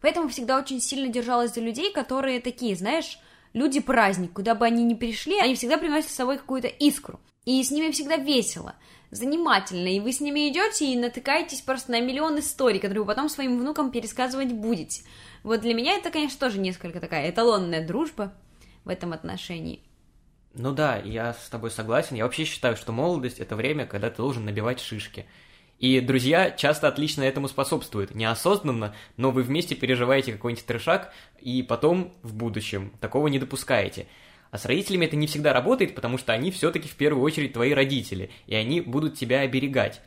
поэтому 0.00 0.28
всегда 0.28 0.58
очень 0.58 0.80
сильно 0.80 1.08
держалась 1.08 1.54
за 1.54 1.60
людей, 1.60 1.90
которые 1.90 2.40
такие, 2.40 2.76
знаешь, 2.76 3.18
люди-праздник, 3.54 4.32
куда 4.32 4.54
бы 4.54 4.66
они 4.66 4.84
ни 4.84 4.94
пришли, 4.94 5.38
они 5.40 5.54
всегда 5.54 5.78
приносят 5.78 6.10
с 6.10 6.14
собой 6.14 6.36
какую-то 6.36 6.68
искру. 6.68 7.18
И 7.44 7.62
с 7.62 7.70
ними 7.70 7.90
всегда 7.90 8.16
весело, 8.16 8.74
занимательно, 9.10 9.88
и 9.88 10.00
вы 10.00 10.12
с 10.12 10.20
ними 10.20 10.48
идете 10.48 10.86
и 10.86 10.96
натыкаетесь 10.96 11.60
просто 11.60 11.92
на 11.92 12.00
миллион 12.00 12.38
историй, 12.38 12.80
которые 12.80 13.02
вы 13.02 13.06
потом 13.06 13.28
своим 13.28 13.58
внукам 13.58 13.90
пересказывать 13.90 14.52
будете. 14.52 15.02
Вот 15.42 15.60
для 15.60 15.74
меня 15.74 15.92
это, 15.92 16.10
конечно, 16.10 16.38
тоже 16.40 16.58
несколько 16.58 17.00
такая 17.00 17.30
эталонная 17.30 17.86
дружба 17.86 18.32
в 18.84 18.88
этом 18.88 19.12
отношении. 19.12 19.82
Ну 20.54 20.72
да, 20.72 20.96
я 20.98 21.34
с 21.34 21.48
тобой 21.48 21.70
согласен. 21.70 22.16
Я 22.16 22.24
вообще 22.24 22.44
считаю, 22.44 22.76
что 22.76 22.92
молодость— 22.92 23.38
это 23.40 23.56
время, 23.56 23.86
когда 23.86 24.08
ты 24.08 24.18
должен 24.18 24.44
набивать 24.44 24.80
шишки. 24.80 25.26
И 25.80 26.00
друзья 26.00 26.52
часто 26.52 26.86
отлично 26.86 27.24
этому 27.24 27.48
способствуют. 27.48 28.14
Неосознанно, 28.14 28.94
но 29.16 29.32
вы 29.32 29.42
вместе 29.42 29.74
переживаете 29.74 30.32
какой-нибудь 30.32 30.64
трешак, 30.64 31.12
и 31.40 31.62
потом 31.62 32.14
в 32.22 32.34
будущем 32.34 32.92
такого 33.00 33.26
не 33.26 33.40
допускаете. 33.40 34.06
А 34.54 34.58
с 34.58 34.66
родителями 34.66 35.06
это 35.06 35.16
не 35.16 35.26
всегда 35.26 35.52
работает, 35.52 35.96
потому 35.96 36.16
что 36.16 36.32
они 36.32 36.52
все-таки 36.52 36.86
в 36.86 36.94
первую 36.94 37.24
очередь 37.24 37.54
твои 37.54 37.72
родители, 37.72 38.30
и 38.46 38.54
они 38.54 38.80
будут 38.80 39.16
тебя 39.16 39.40
оберегать. 39.40 40.00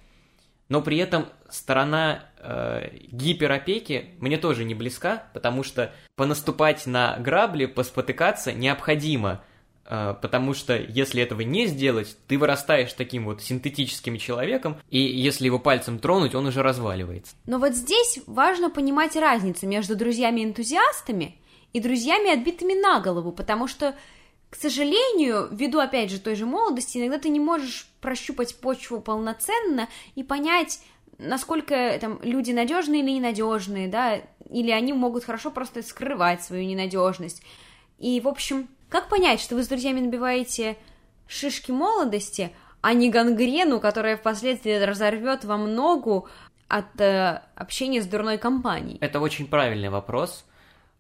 Но 0.70 0.82
при 0.82 1.00
этом 1.00 1.26
сторона 1.50 2.24
э, 2.40 2.92
гиперопеки 3.12 4.12
мне 4.20 4.38
тоже 4.38 4.64
не 4.64 4.74
близка, 4.74 5.26
потому 5.34 5.64
что 5.64 5.94
понаступать 6.16 6.86
на 6.86 7.18
грабли, 7.18 7.66
поспотыкаться 7.66 8.54
необходимо– 8.54 9.44
а, 9.90 10.14
потому 10.16 10.54
что 10.54 10.78
если 10.78 11.24
этого 11.24 11.42
не 11.42 11.66
сделать, 11.66 12.18
ты 12.28 12.38
вырастаешь 12.38 12.92
таким 12.92 13.26
вот 13.26 13.42
синтетическим 13.42 14.18
человеком, 14.18 14.78
и 14.90 15.00
если 15.00 15.46
его 15.46 15.60
пальцем 15.60 16.00
тронуть, 16.00 16.36
он 16.36 16.46
уже 16.46 16.62
разваливается. 16.62 17.36
Но 17.46 17.58
вот 17.58 17.74
здесь 17.74 18.20
важно 18.28 18.70
понимать 18.70 19.16
разницу 19.16 19.66
между 19.66 19.96
друзьями-энтузиастами 19.96 21.38
и 21.72 21.80
друзьями, 21.80 22.34
отбитыми 22.34 22.74
на 22.74 23.00
голову, 23.00 23.32
потому 23.32 23.68
что, 23.68 23.96
к 24.50 24.56
сожалению, 24.56 25.50
ввиду, 25.52 25.80
опять 25.80 26.10
же, 26.10 26.20
той 26.20 26.36
же 26.36 26.46
молодости, 26.46 26.98
иногда 26.98 27.18
ты 27.18 27.30
не 27.30 27.40
можешь 27.40 27.90
прощупать 28.02 28.56
почву 28.60 29.02
полноценно 29.02 29.90
и 30.16 30.24
понять, 30.24 30.80
насколько 31.18 31.98
там 32.00 32.20
люди 32.24 32.52
надежные 32.52 33.02
или 33.02 33.12
ненадежные, 33.12 33.88
да, 33.88 34.22
или 34.50 34.72
они 34.72 34.94
могут 34.94 35.26
хорошо 35.26 35.52
просто 35.52 35.84
скрывать 35.84 36.44
свою 36.44 36.66
ненадежность. 36.66 37.42
И, 38.00 38.22
в 38.22 38.28
общем, 38.28 38.68
Как 38.90 39.10
понять, 39.10 39.42
что 39.42 39.56
вы 39.56 39.64
с 39.64 39.68
друзьями 39.68 40.00
набиваете 40.00 40.78
шишки 41.28 41.72
молодости, 41.72 42.52
а 42.82 42.94
не 42.94 43.10
гангрену, 43.10 43.80
которая 43.80 44.16
впоследствии 44.16 44.72
разорвет 44.72 45.44
вам 45.44 45.74
ногу 45.74 46.30
от 46.70 47.00
э, 47.02 47.42
общения 47.56 48.02
с 48.02 48.06
дурной 48.06 48.38
компанией? 48.38 48.98
Это 49.02 49.20
очень 49.20 49.48
правильный 49.48 49.90
вопрос. 49.90 50.46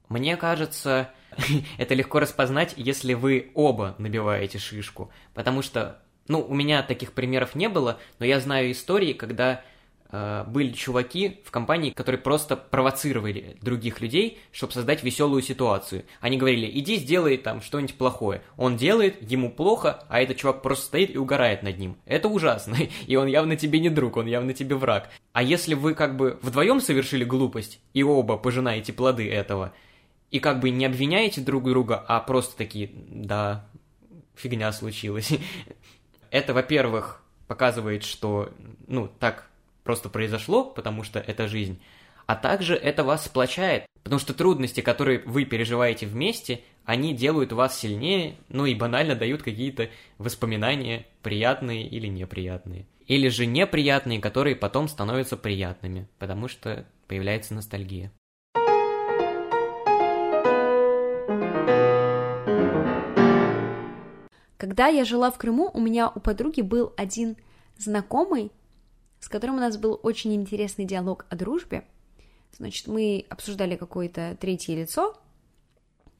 Мне 0.10 0.36
кажется, 0.36 1.10
это 1.78 1.94
легко 1.94 2.20
распознать, 2.20 2.74
если 2.78 3.14
вы 3.14 3.52
оба 3.54 3.96
набиваете 3.98 4.60
шишку. 4.60 5.12
Потому 5.34 5.62
что, 5.62 6.00
ну, 6.28 6.42
у 6.42 6.54
меня 6.54 6.84
таких 6.84 7.14
примеров 7.14 7.56
не 7.56 7.70
было, 7.70 8.00
но 8.20 8.26
я 8.26 8.40
знаю 8.40 8.72
истории, 8.72 9.14
когда 9.14 9.62
э, 10.10 10.44
были 10.48 10.72
чуваки 10.72 11.42
в 11.46 11.52
компании, 11.52 11.92
которые 11.92 12.20
просто 12.20 12.56
провоцировали 12.56 13.58
других 13.62 14.02
людей, 14.02 14.40
чтобы 14.52 14.74
создать 14.74 15.04
веселую 15.04 15.42
ситуацию. 15.42 16.06
Они 16.22 16.38
говорили, 16.38 16.70
иди 16.80 16.98
сделай 16.98 17.38
там 17.38 17.62
что-нибудь 17.62 17.98
плохое. 17.98 18.42
Он 18.56 18.78
делает, 18.78 19.22
ему 19.22 19.52
плохо, 19.52 20.04
а 20.10 20.22
этот 20.22 20.38
чувак 20.38 20.62
просто 20.62 20.86
стоит 20.86 21.14
и 21.14 21.18
угорает 21.18 21.62
над 21.62 21.78
ним. 21.78 21.98
Это 22.06 22.28
ужасно, 22.30 22.78
и 23.08 23.16
он 23.16 23.28
явно 23.28 23.56
тебе 23.56 23.80
не 23.80 23.90
друг, 23.90 24.18
он 24.18 24.26
явно 24.26 24.54
тебе 24.54 24.76
враг. 24.76 25.10
А 25.34 25.44
если 25.44 25.76
вы 25.76 25.94
как 25.94 26.18
бы 26.18 26.40
вдвоем 26.42 26.82
совершили 26.82 27.24
глупость, 27.24 27.80
и 27.94 28.02
оба 28.02 28.38
пожинаете 28.38 28.92
плоды 28.92 29.30
этого– 29.30 29.74
и 30.32 30.40
как 30.40 30.60
бы 30.60 30.70
не 30.70 30.86
обвиняете 30.86 31.42
друг 31.42 31.64
друга, 31.64 32.04
а 32.08 32.20
просто 32.20 32.58
такие, 32.58 32.92
да, 32.94 33.68
фигня 34.36 34.72
случилась. 34.72 35.32
Это, 36.32 36.54
во-первых, 36.54 37.24
показывает, 37.48 38.04
что, 38.04 38.52
ну, 38.88 39.08
так 39.20 39.48
просто 39.84 40.10
произошло, 40.10 40.66
потому 40.66 41.04
что 41.04 41.20
это 41.20 41.48
жизнь, 41.48 41.80
а 42.26 42.36
также 42.36 42.76
это 42.76 43.06
вас 43.06 43.24
сплочает, 43.24 43.86
потому 44.04 44.20
что 44.20 44.34
трудности, 44.34 44.82
которые 44.82 45.20
вы 45.20 45.46
переживаете 45.46 46.06
вместе, 46.06 46.60
они 46.84 47.16
делают 47.16 47.54
вас 47.54 47.80
сильнее, 47.80 48.36
ну 48.50 48.66
и 48.66 48.76
банально 48.76 49.16
дают 49.16 49.44
какие-то 49.44 49.90
воспоминания, 50.18 51.06
приятные 51.24 51.88
или 51.88 52.08
неприятные. 52.08 52.86
Или 53.08 53.30
же 53.30 53.46
неприятные, 53.46 54.20
которые 54.20 54.58
потом 54.58 54.90
становятся 54.90 55.38
приятными, 55.38 56.10
потому 56.20 56.50
что 56.50 56.86
появляется 57.08 57.54
ностальгия. 57.54 58.12
Когда 64.68 64.88
я 64.88 65.06
жила 65.06 65.32
в 65.32 65.38
Крыму, 65.38 65.72
у 65.74 65.80
меня 65.80 66.10
у 66.10 66.20
подруги 66.20 66.60
был 66.60 66.92
один 66.98 67.38
знакомый, 67.78 68.52
с 69.22 69.30
которым 69.30 69.56
у 69.56 69.60
нас 69.60 69.78
был 69.78 69.98
очень 70.04 70.36
интересный 70.36 70.84
диалог 70.84 71.26
о 71.30 71.38
дружбе. 71.38 71.88
Значит, 72.52 72.88
мы 72.88 73.26
обсуждали 73.30 73.78
какое-то 73.78 74.36
третье 74.42 74.76
лицо, 74.76 75.18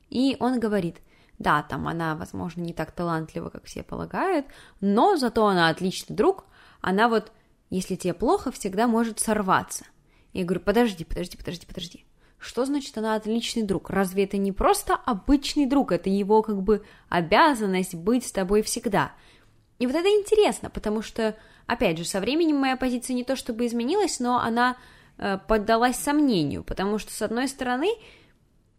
и 0.10 0.38
он 0.40 0.62
говорит, 0.62 1.02
да, 1.38 1.62
там 1.62 1.90
она, 1.90 2.16
возможно, 2.16 2.62
не 2.62 2.72
так 2.72 2.94
талантлива, 2.94 3.50
как 3.50 3.66
все 3.66 3.84
полагают, 3.84 4.46
но 4.80 5.18
зато 5.18 5.46
она 5.46 5.68
отличный 5.68 6.16
друг, 6.16 6.46
она 6.80 7.10
вот, 7.10 7.34
если 7.70 7.96
тебе 7.98 8.14
плохо, 8.14 8.54
всегда 8.54 8.88
может 8.88 9.20
сорваться. 9.20 9.84
Я 10.32 10.46
говорю, 10.46 10.62
подожди, 10.62 11.04
подожди, 11.04 11.36
подожди, 11.36 11.66
подожди. 11.66 12.07
Что 12.40 12.66
значит 12.66 12.98
она 12.98 13.16
отличный 13.16 13.64
друг? 13.64 13.90
Разве 13.90 14.26
это 14.26 14.38
не 14.38 14.52
просто 14.52 14.94
обычный 14.94 15.66
друг? 15.66 15.92
Это 15.92 16.10
его 16.10 16.42
как 16.44 16.62
бы 16.62 16.84
обязанность 17.10 17.96
быть 17.96 18.26
с 18.26 18.32
тобой 18.32 18.62
всегда. 18.62 19.12
И 19.80 19.88
вот 19.88 19.96
это 19.96 20.08
интересно, 20.08 20.70
потому 20.70 21.02
что, 21.02 21.36
опять 21.66 21.98
же, 21.98 22.06
со 22.06 22.20
временем 22.20 22.58
моя 22.58 22.78
позиция 22.78 23.16
не 23.16 23.24
то 23.24 23.36
чтобы 23.36 23.66
изменилась, 23.66 24.20
но 24.20 24.40
она 24.40 24.78
э, 25.18 25.38
поддалась 25.48 25.98
сомнению, 25.98 26.64
потому 26.64 26.98
что, 26.98 27.12
с 27.12 27.22
одной 27.22 27.48
стороны, 27.48 27.90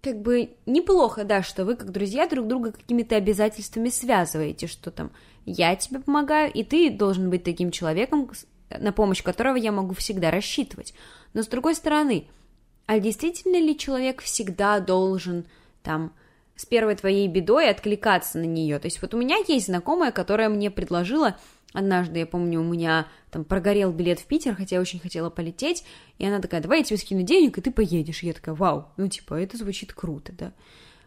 как 0.02 0.20
бы 0.22 0.50
неплохо, 0.66 1.24
да, 1.24 1.42
что 1.42 1.64
вы 1.64 1.76
как 1.76 1.90
друзья 1.90 2.26
друг 2.28 2.46
друга 2.46 2.72
какими-то 2.72 3.16
обязательствами 3.16 3.88
связываете, 3.88 4.66
что 4.66 4.90
там 4.90 5.10
я 5.44 5.74
тебе 5.76 6.00
помогаю, 6.00 6.52
и 6.52 6.62
ты 6.62 6.90
должен 6.90 7.30
быть 7.30 7.44
таким 7.44 7.70
человеком, 7.70 8.30
на 8.70 8.92
помощь 8.92 9.22
которого 9.22 9.56
я 9.56 9.72
могу 9.72 9.94
всегда 9.94 10.30
рассчитывать. 10.30 10.94
Но 11.32 11.42
с 11.42 11.48
другой 11.48 11.74
стороны, 11.74 12.28
а 12.88 12.98
действительно 12.98 13.60
ли 13.60 13.76
человек 13.76 14.22
всегда 14.22 14.80
должен 14.80 15.44
там 15.82 16.14
с 16.56 16.64
первой 16.64 16.96
твоей 16.96 17.28
бедой 17.28 17.68
откликаться 17.68 18.38
на 18.38 18.46
нее? 18.46 18.78
То 18.78 18.86
есть 18.86 19.02
вот 19.02 19.12
у 19.12 19.18
меня 19.18 19.36
есть 19.46 19.66
знакомая, 19.66 20.10
которая 20.10 20.48
мне 20.48 20.70
предложила 20.70 21.36
Однажды, 21.74 22.20
я 22.20 22.26
помню, 22.26 22.60
у 22.60 22.64
меня 22.64 23.08
там 23.30 23.44
прогорел 23.44 23.92
билет 23.92 24.20
в 24.20 24.24
Питер, 24.24 24.54
хотя 24.54 24.76
я 24.76 24.80
очень 24.80 25.00
хотела 25.00 25.28
полететь, 25.28 25.84
и 26.16 26.26
она 26.26 26.40
такая, 26.40 26.62
давай 26.62 26.78
я 26.78 26.84
тебе 26.84 26.96
скину 26.96 27.22
денег, 27.22 27.58
и 27.58 27.60
ты 27.60 27.70
поедешь. 27.70 28.22
Я 28.22 28.32
такая, 28.32 28.54
вау, 28.54 28.86
ну 28.96 29.06
типа, 29.08 29.34
это 29.34 29.58
звучит 29.58 29.92
круто, 29.92 30.32
да. 30.32 30.52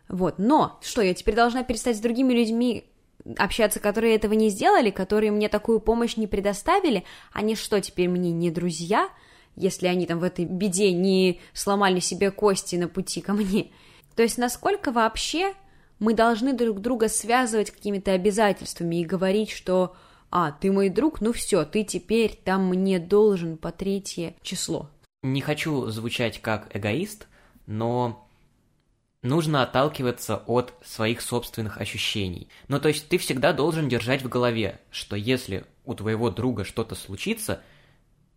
Вот, 0.08 0.38
но 0.38 0.78
что, 0.84 1.02
я 1.02 1.16
теперь 1.16 1.34
должна 1.34 1.64
перестать 1.64 1.98
с 1.98 2.00
другими 2.00 2.34
людьми 2.34 2.86
общаться, 3.38 3.80
которые 3.80 4.16
этого 4.16 4.34
не 4.34 4.50
сделали, 4.50 4.92
которые 4.92 5.32
мне 5.32 5.50
такую 5.50 5.80
помощь 5.80 6.16
не 6.16 6.28
предоставили, 6.28 7.06
они 7.34 7.56
что, 7.56 7.82
теперь 7.82 8.08
мне 8.08 8.32
не 8.32 8.52
друзья? 8.52 9.10
Если 9.56 9.88
они 9.88 10.06
там 10.06 10.20
в 10.20 10.24
этой 10.24 10.46
беде 10.46 10.92
не 10.92 11.40
сломали 11.54 12.00
себе 12.00 12.32
кости 12.32 12.76
на 12.76 12.88
пути 12.88 13.22
ко 13.22 13.34
мне. 13.34 13.72
То 14.16 14.24
есть 14.24 14.38
насколько 14.38 14.92
вообще 14.92 15.54
мы 16.00 16.14
должны 16.14 16.54
друг 16.54 16.80
друга 16.82 17.10
связывать 17.10 17.72
какими-то 17.72 18.12
обязательствами 18.12 18.98
и 19.02 19.06
говорить, 19.06 19.52
что 19.52 19.96
«А, 20.32 20.52
ты 20.52 20.72
мой 20.72 20.90
друг, 20.90 21.22
ну 21.22 21.34
все, 21.34 21.66
ты 21.66 21.84
теперь 21.84 22.40
там 22.44 22.68
мне 22.68 23.00
должен 23.00 23.58
по 23.58 23.72
третье 23.72 24.36
число». 24.42 24.90
Не 25.24 25.42
хочу 25.42 25.88
звучать 25.88 26.42
как 26.42 26.76
эгоист, 26.76 27.28
но 27.68 28.28
нужно 29.22 29.62
отталкиваться 29.62 30.38
от 30.48 30.74
своих 30.84 31.22
собственных 31.22 31.80
ощущений. 31.80 32.48
Ну, 32.68 32.80
то 32.80 32.88
есть 32.88 33.08
ты 33.08 33.18
всегда 33.18 33.54
должен 33.54 33.88
держать 33.88 34.24
в 34.24 34.30
голове, 34.30 34.82
что 34.90 35.16
если 35.16 35.66
у 35.86 35.94
твоего 35.94 36.30
друга 36.32 36.64
что-то 36.64 36.96
случится, 36.96 37.62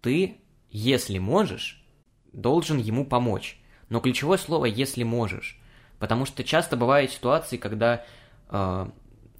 ты 0.02 0.38
если 0.74 1.18
можешь, 1.18 1.80
должен 2.32 2.78
ему 2.78 3.06
помочь. 3.06 3.58
Но 3.90 4.00
ключевое 4.00 4.38
слово 4.38 4.66
«если 4.66 5.04
можешь», 5.04 5.60
потому 6.00 6.26
что 6.26 6.42
часто 6.42 6.76
бывают 6.76 7.12
ситуации, 7.12 7.58
когда 7.58 8.04
э, 8.50 8.90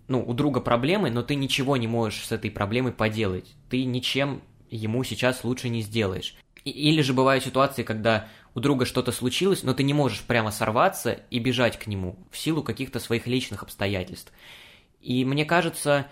ну, 0.07 0.25
у 0.25 0.33
друга 0.33 0.61
проблемы, 0.61 1.11
но 1.11 1.23
ты 1.23 1.35
ничего 1.35 1.77
не 1.77 1.88
можешь 1.88 2.25
с 2.25 2.31
этой 2.31 2.53
проблемой 2.53 2.92
поделать. 2.92 3.53
Ты 3.68 3.85
ничем 3.85 4.42
ему 4.70 5.03
сейчас 5.03 5.42
лучше 5.42 5.68
не 5.70 5.83
сделаешь. 5.83 6.37
Или 6.64 7.03
же 7.03 7.12
бывают 7.12 7.42
ситуации, 7.42 7.83
когда 7.83 8.29
у 8.55 8.61
друга 8.61 8.87
что-то 8.87 9.11
случилось, 9.11 9.64
но 9.64 9.75
ты 9.75 9.83
не 9.83 9.92
можешь 9.92 10.23
прямо 10.23 10.53
сорваться 10.53 11.18
и 11.31 11.40
бежать 11.40 11.81
к 11.81 11.88
нему 11.88 12.16
в 12.31 12.38
силу 12.38 12.62
каких-то 12.62 13.01
своих 13.01 13.27
личных 13.27 13.64
обстоятельств. 13.64 14.33
И 15.01 15.25
мне 15.25 15.44
кажется, 15.44 16.07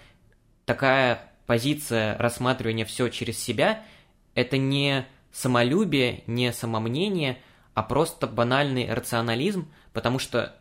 такая 0.64 1.32
позиция 1.46 2.18
рассматривания 2.18 2.84
все 2.84 3.08
через 3.08 3.38
себя– 3.38 3.84
это 4.34 4.56
не 4.58 5.06
самолюбие, 5.32 6.22
не 6.26 6.52
самомнение, 6.52 7.38
а 7.74 7.82
просто 7.82 8.26
банальный 8.26 8.92
рационализм, 8.92 9.68
потому 9.92 10.18
что, 10.18 10.54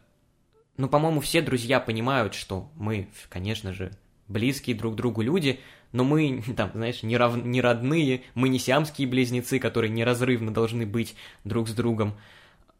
ну, 0.77 0.88
по-моему, 0.88 1.19
все 1.19 1.41
друзья 1.41 1.79
понимают, 1.79 2.34
что 2.34 2.71
мы, 2.75 3.10
конечно 3.29 3.73
же, 3.73 3.91
близкие 4.27 4.75
друг 4.75 4.95
другу 4.95 5.21
люди, 5.21 5.60
но 5.91 6.03
мы, 6.03 6.43
там, 6.57 6.71
знаешь, 6.73 7.03
не, 7.03 7.17
рав... 7.17 7.36
не 7.36 7.62
родные, 7.62 8.23
мы 8.34 8.49
не 8.49 8.60
сиамские 8.60 9.07
близнецы, 9.07 9.60
которые 9.60 9.91
неразрывно 9.91 10.53
должны 10.53 10.86
быть 10.86 11.15
друг 11.43 11.67
с 11.67 11.73
другом. 11.73 12.15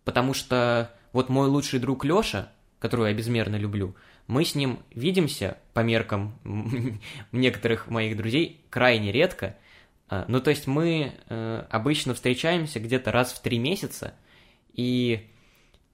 Потому 0.04 0.34
что 0.34 0.92
вот 1.14 1.30
мой 1.30 1.48
лучший 1.48 1.80
друг 1.80 2.06
Лёша, 2.06 2.52
которого 2.80 3.08
я 3.08 3.14
безмерно 3.14 3.58
люблю, 3.58 3.96
мы 4.28 4.46
с 4.46 4.56
ним 4.56 4.80
видимся 4.96 5.58
по 5.74 5.82
меркам 5.82 6.40
некоторых 7.32 7.90
моих 7.90 8.18
друзей 8.18 8.66
крайне 8.70 9.12
редко, 9.12 9.58
ну, 10.28 10.42
то 10.42 10.50
есть 10.50 10.68
мы 10.68 11.14
э, 11.30 11.64
обычно 11.70 12.14
встречаемся 12.14 12.82
где-то 12.82 13.14
раз 13.14 13.32
в 13.32 13.42
три 13.42 13.58
месяца, 13.58 14.14
и 14.74 15.30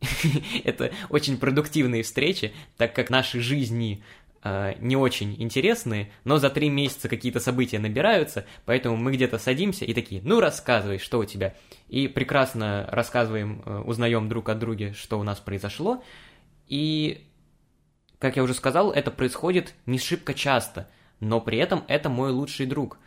это 0.63 0.91
очень 1.09 1.37
продуктивные 1.37 2.01
встречи, 2.01 2.51
так 2.77 2.95
как 2.95 3.11
наши 3.11 3.39
жизни 3.39 4.03
э, 4.43 4.73
не 4.79 4.95
очень 4.95 5.35
интересные, 5.39 6.11
но 6.23 6.39
за 6.39 6.49
три 6.49 6.69
месяца 6.69 7.09
какие-то 7.09 7.39
события 7.39 7.77
набираются, 7.77 8.47
поэтому 8.65 8.97
мы 8.97 9.11
где-то 9.11 9.37
садимся 9.37 9.85
и 9.85 9.93
такие, 9.93 10.21
ну, 10.23 10.39
рассказывай, 10.39 10.97
что 10.97 11.19
у 11.19 11.25
тебя. 11.25 11.53
И 11.87 12.07
прекрасно 12.07 12.89
рассказываем, 12.91 13.61
э, 13.67 13.83
узнаем 13.85 14.29
друг 14.29 14.49
от 14.49 14.57
друга, 14.57 14.93
что 14.93 15.19
у 15.19 15.23
нас 15.23 15.39
произошло, 15.39 16.03
и, 16.67 17.23
как 18.17 18.35
я 18.35 18.41
уже 18.41 18.55
сказал, 18.55 18.91
это 18.91 19.11
происходит 19.11 19.75
не 19.85 19.99
шибко 19.99 20.33
часто, 20.33 20.89
но 21.19 21.39
при 21.39 21.59
этом 21.59 21.83
это 21.87 22.09
мой 22.09 22.31
лучший 22.31 22.65
друг– 22.65 22.97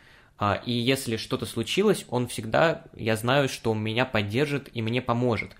и 0.65 0.71
если 0.71 1.17
что-то 1.17 1.45
случилось, 1.45 2.05
он 2.09 2.27
всегда, 2.27 2.85
я 2.95 3.15
знаю, 3.15 3.47
что 3.47 3.73
меня 3.75 4.05
поддержит 4.05 4.69
и 4.73 4.81
мне 4.81 5.01
поможет. 5.01 5.51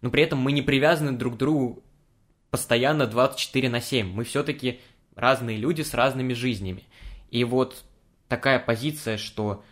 Но 0.00 0.10
при 0.10 0.22
этом 0.22 0.38
мы 0.38 0.52
не 0.52 0.62
привязаны 0.62 1.12
друг 1.12 1.34
к 1.34 1.36
другу 1.36 1.82
постоянно 2.50 3.06
24 3.06 3.68
на 3.68 3.80
7. 3.80 4.10
Мы 4.12 4.24
все-таки 4.24 4.80
разные 5.14 5.58
люди 5.58 5.82
с 5.82 5.92
разными 5.92 6.32
жизнями. 6.32 6.84
И 7.30 7.44
вот 7.44 7.84
такая 8.28 8.58
позиция, 8.58 9.18
что 9.18 9.62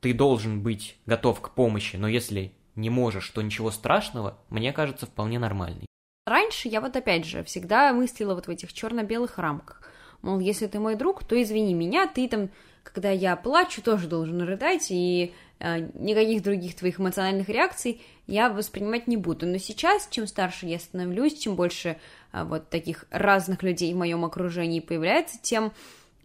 ты 0.00 0.12
должен 0.12 0.60
быть 0.60 0.96
готов 1.06 1.40
к 1.40 1.54
помощи, 1.54 1.96
но 1.96 2.08
если 2.08 2.52
не 2.74 2.90
можешь, 2.90 3.30
то 3.30 3.42
ничего 3.42 3.70
страшного, 3.70 4.38
мне 4.50 4.72
кажется 4.72 5.06
вполне 5.06 5.38
нормальной. 5.38 5.86
Раньше 6.26 6.68
я 6.68 6.80
вот 6.80 6.96
опять 6.96 7.24
же 7.24 7.44
всегда 7.44 7.92
мыслила 7.92 8.34
вот 8.34 8.46
в 8.46 8.50
этих 8.50 8.72
черно-белых 8.72 9.38
рамках. 9.38 9.88
Мол, 10.22 10.40
если 10.40 10.66
ты 10.66 10.80
мой 10.80 10.96
друг, 10.96 11.24
то 11.24 11.40
извини 11.40 11.74
меня, 11.74 12.08
ты 12.08 12.28
там, 12.28 12.50
когда 12.92 13.10
я 13.10 13.36
плачу, 13.36 13.82
тоже 13.82 14.06
должен 14.06 14.40
рыдать, 14.42 14.86
и 14.90 15.34
э, 15.58 15.88
никаких 15.94 16.42
других 16.42 16.76
твоих 16.76 17.00
эмоциональных 17.00 17.48
реакций 17.48 18.00
я 18.26 18.48
воспринимать 18.48 19.06
не 19.06 19.16
буду. 19.16 19.46
Но 19.46 19.58
сейчас, 19.58 20.08
чем 20.10 20.26
старше 20.26 20.66
я 20.66 20.78
становлюсь, 20.78 21.38
чем 21.38 21.56
больше 21.56 21.98
э, 22.32 22.44
вот 22.44 22.70
таких 22.70 23.04
разных 23.10 23.62
людей 23.62 23.92
в 23.92 23.96
моем 23.96 24.24
окружении 24.24 24.80
появляется, 24.80 25.38
тем 25.40 25.72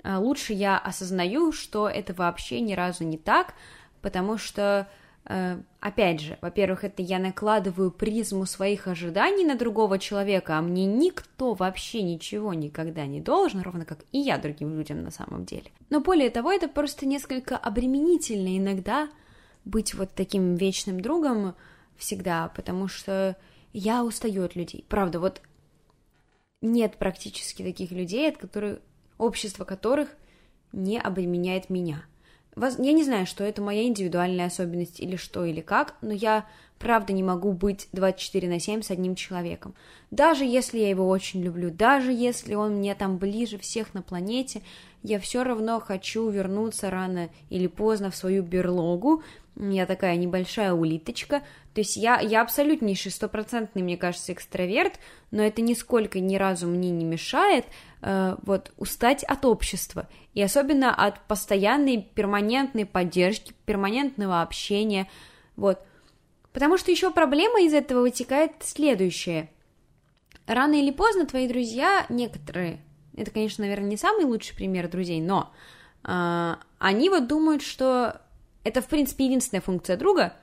э, 0.04 0.16
лучше 0.16 0.54
я 0.54 0.78
осознаю, 0.78 1.52
что 1.52 1.90
это 1.90 2.14
вообще 2.14 2.60
ни 2.62 2.74
разу 2.74 3.04
не 3.04 3.18
так, 3.18 3.54
потому 4.02 4.38
что 4.38 4.88
опять 5.24 6.20
же, 6.20 6.38
во-первых, 6.42 6.84
это 6.84 7.02
я 7.02 7.20
накладываю 7.20 7.92
призму 7.92 8.46
своих 8.46 8.88
ожиданий 8.88 9.46
на 9.46 9.56
другого 9.56 10.00
человека, 10.00 10.58
а 10.58 10.62
мне 10.62 10.86
никто 10.86 11.54
вообще 11.54 12.02
ничего 12.02 12.54
никогда 12.54 13.06
не 13.06 13.22
должен, 13.22 13.62
ровно 13.62 13.86
как 13.86 14.00
и 14.12 14.20
я 14.20 14.38
другим 14.38 14.76
людям 14.78 15.04
на 15.04 15.12
самом 15.12 15.46
деле. 15.46 15.72
Но 15.90 16.02
более 16.02 16.30
того, 16.30 16.52
это 16.52 16.68
просто 16.68 17.06
несколько 17.06 17.56
обременительно 17.56 18.58
иногда 18.58 19.10
быть 19.64 19.94
вот 19.94 20.10
таким 20.16 20.56
вечным 20.56 21.00
другом 21.00 21.56
всегда, 21.98 22.52
потому 22.56 22.88
что 22.88 23.38
я 23.74 24.04
устаю 24.04 24.44
от 24.44 24.56
людей. 24.56 24.86
Правда, 24.90 25.20
вот 25.20 25.42
нет 26.62 26.98
практически 26.98 27.64
таких 27.64 27.92
людей, 27.92 28.30
от 28.30 28.38
которых 28.38 28.80
общество 29.18 29.66
которых 29.66 30.10
не 30.72 31.00
обременяет 31.00 31.70
меня. 31.70 32.04
Я 32.56 32.94
не 32.94 33.04
знаю, 33.04 33.26
что 33.26 33.44
это 33.44 33.62
моя 33.62 33.84
индивидуальная 33.84 34.48
особенность 34.48 35.00
или 35.00 35.16
что, 35.16 35.46
или 35.46 35.62
как, 35.62 35.96
но 36.02 36.12
я 36.12 36.46
правда 36.82 37.14
не 37.14 37.24
могу 37.24 37.54
быть 37.54 37.88
24 37.94 38.50
на 38.50 38.60
7 38.60 38.82
с 38.82 38.92
одним 38.92 39.16
человеком. 39.16 39.74
Даже 40.10 40.44
если 40.44 40.80
я 40.80 40.90
его 40.90 41.08
очень 41.08 41.42
люблю, 41.42 41.72
даже 41.72 42.12
если 42.12 42.56
он 42.56 42.78
мне 42.78 42.96
там 42.96 43.18
ближе 43.18 43.58
всех 43.58 43.94
на 43.94 44.02
планете, 44.02 44.62
я 45.04 45.20
все 45.20 45.44
равно 45.44 45.80
хочу 45.80 46.28
вернуться 46.30 46.90
рано 46.90 47.30
или 47.50 47.68
поздно 47.68 48.12
в 48.12 48.16
свою 48.16 48.44
берлогу. 48.44 49.24
Я 49.56 49.86
такая 49.86 50.16
небольшая 50.16 50.74
улиточка. 50.74 51.42
То 51.74 51.82
есть 51.82 51.96
я, 51.96 52.20
я 52.20 52.42
абсолютнейший, 52.42 53.12
стопроцентный, 53.12 53.82
мне 53.82 53.96
кажется, 53.96 54.34
экстраверт, 54.34 55.00
но 55.30 55.42
это 55.44 55.62
нисколько 55.62 56.20
ни 56.20 56.36
разу 56.36 56.68
мне 56.68 56.90
не 56.90 57.06
мешает 57.06 57.66
э, 58.02 58.36
вот 58.42 58.72
устать 58.78 59.24
от 59.24 59.46
общества. 59.46 60.08
И 60.34 60.42
особенно 60.42 60.94
от 60.94 61.20
постоянной 61.28 62.02
перманентной 62.02 62.86
поддержки, 62.86 63.54
перманентного 63.66 64.42
общения. 64.42 65.10
Вот. 65.56 65.80
Потому 66.54 66.78
что 66.78 66.92
еще 66.92 67.12
проблема 67.12 67.62
из 67.62 67.74
этого 67.74 68.02
вытекает 68.02 68.52
следующее. 68.62 69.50
Рано 70.48 70.74
или 70.74 70.92
поздно 70.92 71.26
твои 71.26 71.48
друзья, 71.48 72.06
некоторые, 72.10 72.82
это, 73.16 73.32
конечно, 73.32 73.64
наверное, 73.64 73.90
не 73.90 73.98
самый 73.98 74.26
лучший 74.26 74.56
пример 74.56 74.90
друзей, 74.90 75.22
но 75.22 75.54
э, 76.04 76.56
они 76.80 77.10
вот 77.10 77.28
думают, 77.28 77.62
что 77.62 78.22
это, 78.64 78.82
в 78.82 78.88
принципе, 78.88 79.26
единственная 79.26 79.62
функция 79.62 79.98
друга, 79.98 80.36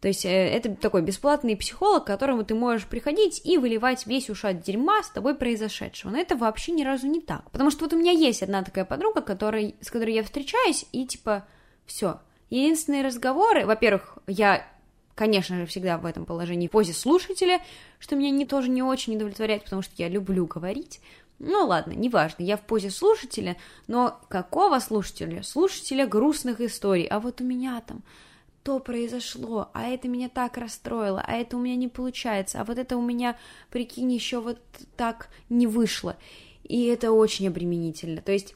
то 0.00 0.08
есть 0.08 0.24
э, 0.24 0.28
это 0.28 0.74
такой 0.74 1.02
бесплатный 1.02 1.56
психолог, 1.56 2.04
к 2.04 2.06
которому 2.06 2.44
ты 2.44 2.54
можешь 2.54 2.86
приходить 2.86 3.42
и 3.44 3.58
выливать 3.58 4.06
весь 4.06 4.30
ушат 4.30 4.62
дерьма 4.62 5.02
с 5.02 5.10
тобой 5.10 5.34
произошедшего. 5.34 6.10
Но 6.10 6.18
это 6.18 6.36
вообще 6.36 6.72
ни 6.72 6.82
разу 6.84 7.06
не 7.06 7.20
так. 7.20 7.50
Потому 7.50 7.70
что 7.70 7.84
вот 7.84 7.92
у 7.92 7.98
меня 7.98 8.12
есть 8.12 8.42
одна 8.42 8.62
такая 8.62 8.86
подруга, 8.86 9.20
которой, 9.20 9.74
с 9.80 9.90
которой 9.90 10.14
я 10.14 10.24
встречаюсь, 10.24 10.86
и 10.92 11.06
типа 11.06 11.46
все. 11.84 12.20
Единственные 12.48 13.02
разговоры, 13.02 13.66
во-первых, 13.66 14.18
я 14.26 14.66
конечно 15.14 15.58
же, 15.58 15.66
всегда 15.66 15.98
в 15.98 16.06
этом 16.06 16.24
положении 16.24 16.66
в 16.66 16.70
позе 16.70 16.94
слушателя, 16.94 17.60
что 17.98 18.16
меня 18.16 18.30
не, 18.30 18.46
тоже 18.46 18.70
не 18.70 18.82
очень 18.82 19.16
удовлетворяет, 19.16 19.64
потому 19.64 19.82
что 19.82 19.92
я 19.98 20.08
люблю 20.08 20.46
говорить. 20.46 21.02
Ну 21.38 21.66
ладно, 21.66 21.92
неважно, 21.92 22.42
я 22.42 22.56
в 22.56 22.62
позе 22.62 22.90
слушателя, 22.90 23.58
но 23.86 24.18
какого 24.30 24.78
слушателя? 24.78 25.42
Слушателя 25.42 26.06
грустных 26.06 26.62
историй. 26.62 27.04
А 27.04 27.20
вот 27.20 27.42
у 27.42 27.44
меня 27.44 27.82
там 27.86 28.02
то 28.70 28.78
произошло, 28.78 29.68
а 29.74 29.88
это 29.88 30.06
меня 30.06 30.28
так 30.28 30.56
расстроило, 30.56 31.24
а 31.26 31.32
это 31.32 31.56
у 31.56 31.60
меня 31.60 31.74
не 31.74 31.88
получается, 31.88 32.60
а 32.60 32.64
вот 32.64 32.78
это 32.78 32.96
у 32.96 33.02
меня, 33.02 33.36
прикинь, 33.68 34.12
еще 34.12 34.38
вот 34.38 34.60
так 34.96 35.28
не 35.48 35.66
вышло. 35.66 36.16
И 36.62 36.84
это 36.84 37.10
очень 37.10 37.48
обременительно. 37.48 38.22
То 38.22 38.30
есть 38.30 38.54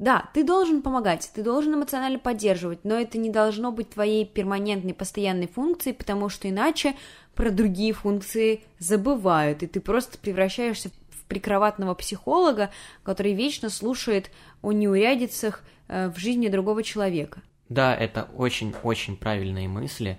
да, 0.00 0.28
ты 0.34 0.42
должен 0.42 0.82
помогать, 0.82 1.30
ты 1.32 1.44
должен 1.44 1.76
эмоционально 1.76 2.18
поддерживать, 2.18 2.84
но 2.84 2.96
это 2.96 3.16
не 3.16 3.30
должно 3.30 3.70
быть 3.70 3.90
твоей 3.90 4.26
перманентной, 4.26 4.94
постоянной 4.94 5.46
функцией, 5.46 5.94
потому 5.94 6.28
что 6.28 6.50
иначе 6.50 6.96
про 7.36 7.52
другие 7.52 7.92
функции 7.92 8.64
забывают, 8.80 9.62
и 9.62 9.68
ты 9.68 9.80
просто 9.80 10.18
превращаешься 10.18 10.90
в 11.10 11.24
прикроватного 11.26 11.94
психолога, 11.94 12.70
который 13.04 13.34
вечно 13.34 13.70
слушает 13.70 14.32
о 14.60 14.72
неурядицах 14.72 15.62
э, 15.86 16.08
в 16.08 16.18
жизни 16.18 16.48
другого 16.48 16.82
человека. 16.82 17.42
Да, 17.68 17.94
это 17.94 18.24
очень-очень 18.34 19.16
правильные 19.16 19.68
мысли, 19.68 20.18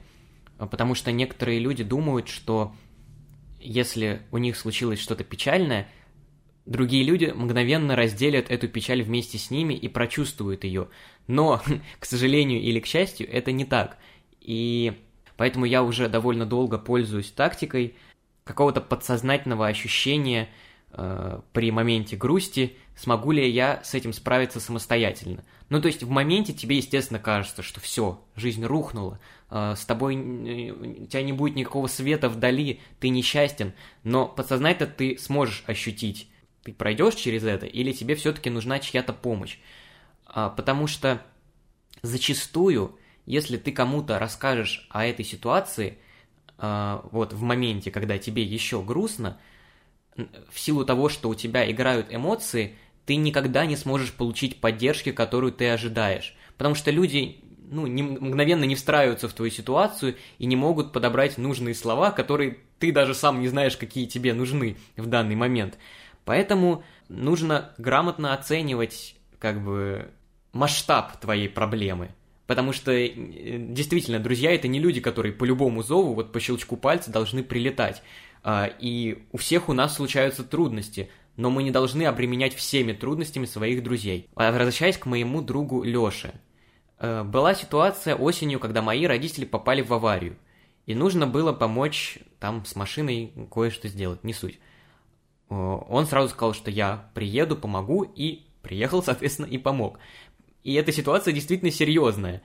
потому 0.58 0.96
что 0.96 1.12
некоторые 1.12 1.60
люди 1.60 1.84
думают, 1.84 2.28
что 2.28 2.74
если 3.60 4.22
у 4.32 4.38
них 4.38 4.58
случилось 4.58 5.00
что-то 5.00 5.24
печальное, 5.24 5.88
Другие 6.66 7.04
люди 7.04 7.26
мгновенно 7.26 7.96
разделят 7.96 8.50
эту 8.50 8.68
печаль 8.68 9.04
вместе 9.04 9.38
с 9.38 9.52
ними 9.52 9.76
и 9.76 9.88
прочувствуют 9.88 10.64
ее. 10.64 10.90
Но, 11.28 11.62
к 12.00 12.06
сожалению 12.06 12.60
или 12.60 12.80
к 12.80 12.88
счастью, 12.88 13.32
это 13.32 13.52
не 13.52 13.66
так. 13.66 13.98
И 14.42 14.94
поэтому 15.38 15.66
я 15.66 15.84
уже 15.84 16.10
довольно 16.10 16.46
долго 16.46 16.80
пользуюсь 16.80 17.32
тактикой 17.32 17.96
какого-то 18.44 18.82
подсознательного 18.82 19.68
ощущения 19.68 20.50
э, 20.92 21.40
при 21.54 21.72
моменте 21.72 22.16
грусти, 22.16 22.76
смогу 22.96 23.32
ли 23.32 23.50
я 23.50 23.82
с 23.84 23.94
этим 23.94 24.14
справиться 24.14 24.60
самостоятельно. 24.60 25.44
Ну, 25.70 25.82
то 25.82 25.88
есть 25.88 26.04
в 26.04 26.10
моменте 26.10 26.54
тебе, 26.54 26.78
естественно, 26.78 27.20
кажется, 27.20 27.64
что 27.64 27.80
все, 27.80 28.22
жизнь 28.36 28.64
рухнула, 28.64 29.20
э, 29.50 29.74
с 29.76 29.86
тобой 29.86 30.16
э, 30.16 31.08
тебя 31.10 31.24
не 31.24 31.34
будет 31.34 31.56
никакого 31.56 31.88
света 31.88 32.30
вдали, 32.30 32.80
ты 33.00 33.10
несчастен, 33.10 33.74
но 34.04 34.28
подсознательно 34.28 34.92
ты 34.92 35.18
сможешь 35.18 35.64
ощутить 35.68 36.30
ты 36.66 36.74
пройдешь 36.74 37.14
через 37.14 37.44
это, 37.44 37.68
или 37.68 37.92
тебе 37.92 38.16
все-таки 38.16 38.50
нужна 38.50 38.80
чья-то 38.80 39.14
помощь. 39.14 39.60
А, 40.26 40.50
потому 40.50 40.88
что 40.88 41.22
зачастую, 42.02 42.98
если 43.28 43.58
ты 43.58 43.72
кому-то 43.72 44.18
расскажешь 44.18 44.88
о 44.90 45.06
этой 45.06 45.24
ситуации, 45.24 46.00
а, 46.58 47.08
вот 47.12 47.34
в 47.34 47.44
моменте, 47.44 47.92
когда 47.92 48.18
тебе 48.18 48.42
еще 48.42 48.82
грустно, 48.82 49.40
в 50.50 50.60
силу 50.60 50.86
того, 50.86 51.08
что 51.08 51.30
у 51.30 51.36
тебя 51.36 51.70
играют 51.70 52.08
эмоции, 52.10 52.76
ты 53.06 53.16
никогда 53.16 53.66
не 53.66 53.76
сможешь 53.76 54.14
получить 54.14 54.60
поддержки, 54.60 55.12
которую 55.12 55.52
ты 55.52 55.70
ожидаешь. 55.70 56.36
Потому 56.58 56.76
что 56.76 56.92
люди 56.92 57.40
ну, 57.70 57.88
не, 57.88 58.04
мгновенно 58.04 58.64
не 58.64 58.76
встраиваются 58.76 59.28
в 59.28 59.34
твою 59.34 59.52
ситуацию 59.52 60.16
и 60.38 60.46
не 60.46 60.56
могут 60.56 60.92
подобрать 60.92 61.38
нужные 61.38 61.76
слова, 61.76 62.12
которые 62.12 62.58
ты 62.80 62.92
даже 62.92 63.14
сам 63.14 63.42
не 63.42 63.48
знаешь, 63.48 63.78
какие 63.78 64.06
тебе 64.06 64.34
нужны 64.34 64.78
в 64.98 65.08
данный 65.08 65.36
момент. 65.36 65.78
Поэтому 66.26 66.84
нужно 67.08 67.74
грамотно 67.78 68.34
оценивать 68.34 69.16
как 69.40 69.64
бы 69.64 70.12
масштаб 70.54 71.20
твоей 71.20 71.50
проблемы. 71.50 72.12
Потому 72.48 72.74
что 72.74 72.92
э, 72.92 73.12
действительно, 73.16 74.20
друзья 74.20 74.54
это 74.54 74.68
не 74.68 74.80
люди, 74.80 75.02
которые 75.02 75.34
по 75.34 75.46
любому 75.46 75.84
зову, 75.84 76.14
вот 76.14 76.32
по 76.32 76.40
щелчку 76.40 76.78
пальца 76.78 77.12
должны 77.12 77.44
прилетать. 77.44 78.04
А, 78.44 78.66
и 78.80 79.24
у 79.32 79.38
всех 79.38 79.70
у 79.70 79.74
нас 79.74 79.96
случаются 79.96 80.44
трудности, 80.44 81.10
но 81.38 81.50
мы 81.50 81.64
не 81.64 81.72
должны 81.72 82.04
обременять 82.04 82.56
всеми 82.56 82.94
трудностями 82.94 83.46
своих 83.46 83.84
друзей. 83.84 84.30
Возвращаясь 84.36 84.98
к 84.98 85.06
моему 85.06 85.42
другу 85.42 85.84
Лёше. 85.84 86.34
Э, 86.98 87.24
была 87.24 87.54
ситуация 87.54 88.16
осенью, 88.16 88.60
когда 88.60 88.82
мои 88.82 89.06
родители 89.06 89.46
попали 89.46 89.82
в 89.82 89.94
аварию. 89.94 90.38
И 90.86 90.96
нужно 90.96 91.28
было 91.28 91.52
помочь 91.52 92.20
там 92.40 92.64
с 92.66 92.76
машиной 92.76 93.34
кое-что 93.52 93.88
сделать, 93.88 94.24
не 94.24 94.34
суть. 94.34 94.60
Э, 95.50 95.56
он 95.56 96.06
сразу 96.06 96.30
сказал, 96.30 96.54
что 96.54 96.72
я 96.72 97.10
приеду, 97.14 97.56
помогу, 97.56 98.04
и 98.04 98.46
приехал, 98.62 99.04
соответственно, 99.04 99.48
и 99.48 99.58
помог. 99.58 100.00
И 100.64 100.74
эта 100.74 100.92
ситуация 100.92 101.34
действительно 101.34 101.72
серьезная. 101.72 102.42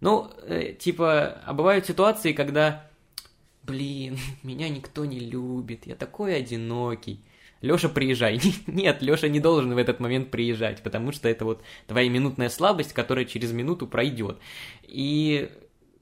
Ну, 0.00 0.30
э, 0.44 0.72
типа, 0.72 1.40
а 1.44 1.52
бывают 1.52 1.86
ситуации, 1.86 2.32
когда, 2.32 2.88
блин, 3.64 4.18
меня 4.42 4.68
никто 4.68 5.04
не 5.04 5.20
любит, 5.20 5.86
я 5.86 5.94
такой 5.94 6.36
одинокий. 6.36 7.22
Лёша, 7.62 7.88
приезжай. 7.88 8.40
Нет, 8.66 9.02
Лёша 9.02 9.28
не 9.28 9.40
должен 9.40 9.74
в 9.74 9.78
этот 9.78 10.00
момент 10.00 10.30
приезжать, 10.30 10.82
потому 10.82 11.12
что 11.12 11.28
это 11.28 11.44
вот 11.44 11.62
твоя 11.86 12.08
минутная 12.08 12.48
слабость, 12.48 12.92
которая 12.92 13.24
через 13.24 13.52
минуту 13.52 13.86
пройдет. 13.86 14.38
И 14.82 15.50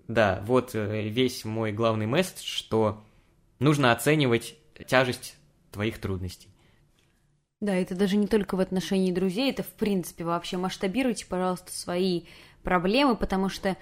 да, 0.07 0.42
вот 0.47 0.75
э, 0.75 1.09
весь 1.09 1.44
мой 1.44 1.73
главный 1.73 2.07
месседж, 2.07 2.44
что 2.44 3.05
нужно 3.59 3.92
оценивать 3.92 4.57
тяжесть 4.87 5.37
твоих 5.73 5.99
трудностей. 5.99 6.49
Да, 7.61 7.75
это 7.75 7.97
даже 7.97 8.16
не 8.16 8.29
только 8.29 8.55
в 8.55 8.61
отношении 8.61 9.11
друзей, 9.11 9.51
это 9.51 9.64
в 9.64 9.73
принципе 9.73 10.25
вообще 10.25 10.57
масштабируйте, 10.57 11.27
пожалуйста, 11.27 11.73
свои 11.73 12.23
проблемы, 12.62 13.16
потому 13.16 13.49
что 13.49 13.77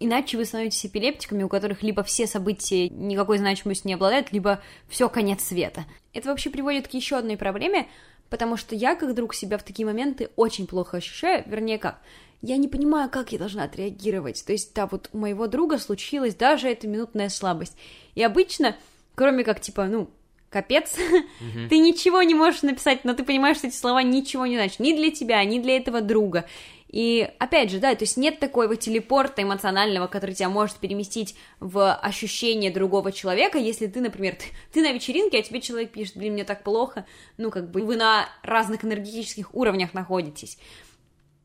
Иначе 0.00 0.36
вы 0.36 0.44
становитесь 0.44 0.84
эпилептиками, 0.86 1.42
у 1.42 1.48
которых 1.48 1.82
либо 1.82 2.02
все 2.02 2.26
события 2.26 2.88
никакой 2.88 3.38
значимости 3.38 3.86
не 3.86 3.94
обладают, 3.94 4.32
либо 4.32 4.60
все 4.88 5.08
конец 5.08 5.44
света. 5.44 5.84
Это 6.12 6.28
вообще 6.28 6.50
приводит 6.50 6.88
к 6.88 6.94
еще 6.94 7.16
одной 7.16 7.36
проблеме, 7.36 7.88
потому 8.28 8.56
что 8.56 8.74
я, 8.74 8.96
как 8.96 9.14
друг, 9.14 9.34
себя 9.34 9.58
в 9.58 9.62
такие 9.62 9.86
моменты 9.86 10.30
очень 10.36 10.66
плохо 10.66 10.96
ощущаю, 10.96 11.44
вернее 11.46 11.78
как, 11.78 12.00
я 12.42 12.56
не 12.56 12.66
понимаю, 12.66 13.08
как 13.08 13.30
я 13.32 13.38
должна 13.38 13.62
отреагировать. 13.62 14.44
То 14.44 14.52
есть, 14.52 14.74
да, 14.74 14.86
вот 14.86 15.08
у 15.12 15.18
моего 15.18 15.46
друга 15.46 15.78
случилась 15.78 16.34
даже 16.34 16.68
эта 16.68 16.88
минутная 16.88 17.28
слабость. 17.28 17.76
И 18.16 18.22
обычно, 18.22 18.76
кроме 19.14 19.44
как, 19.44 19.60
типа, 19.60 19.84
ну, 19.84 20.10
капец, 20.50 20.96
ты 21.68 21.78
ничего 21.78 22.22
не 22.22 22.34
можешь 22.34 22.62
написать, 22.62 23.04
но 23.04 23.14
ты 23.14 23.24
понимаешь, 23.24 23.58
что 23.58 23.68
эти 23.68 23.76
слова 23.76 24.02
ничего 24.02 24.44
не 24.46 24.56
значат 24.56 24.80
ни 24.80 24.92
для 24.92 25.10
тебя, 25.10 25.42
ни 25.44 25.60
для 25.60 25.76
этого 25.76 26.00
друга. 26.00 26.44
И 26.92 27.26
опять 27.38 27.70
же, 27.70 27.78
да, 27.78 27.94
то 27.94 28.04
есть 28.04 28.18
нет 28.18 28.38
такого 28.38 28.76
телепорта 28.76 29.42
эмоционального, 29.42 30.08
который 30.08 30.34
тебя 30.34 30.50
может 30.50 30.76
переместить 30.76 31.34
в 31.58 31.94
ощущение 31.94 32.70
другого 32.70 33.12
человека, 33.12 33.56
если 33.56 33.86
ты, 33.86 34.02
например, 34.02 34.36
ты, 34.38 34.44
ты 34.72 34.82
на 34.82 34.92
вечеринке, 34.92 35.38
а 35.38 35.42
тебе 35.42 35.62
человек 35.62 35.90
пишет, 35.90 36.18
блин, 36.18 36.34
мне 36.34 36.44
так 36.44 36.62
плохо, 36.62 37.06
ну, 37.38 37.50
как 37.50 37.70
бы 37.70 37.82
вы 37.82 37.96
на 37.96 38.28
разных 38.42 38.84
энергетических 38.84 39.54
уровнях 39.54 39.94
находитесь. 39.94 40.58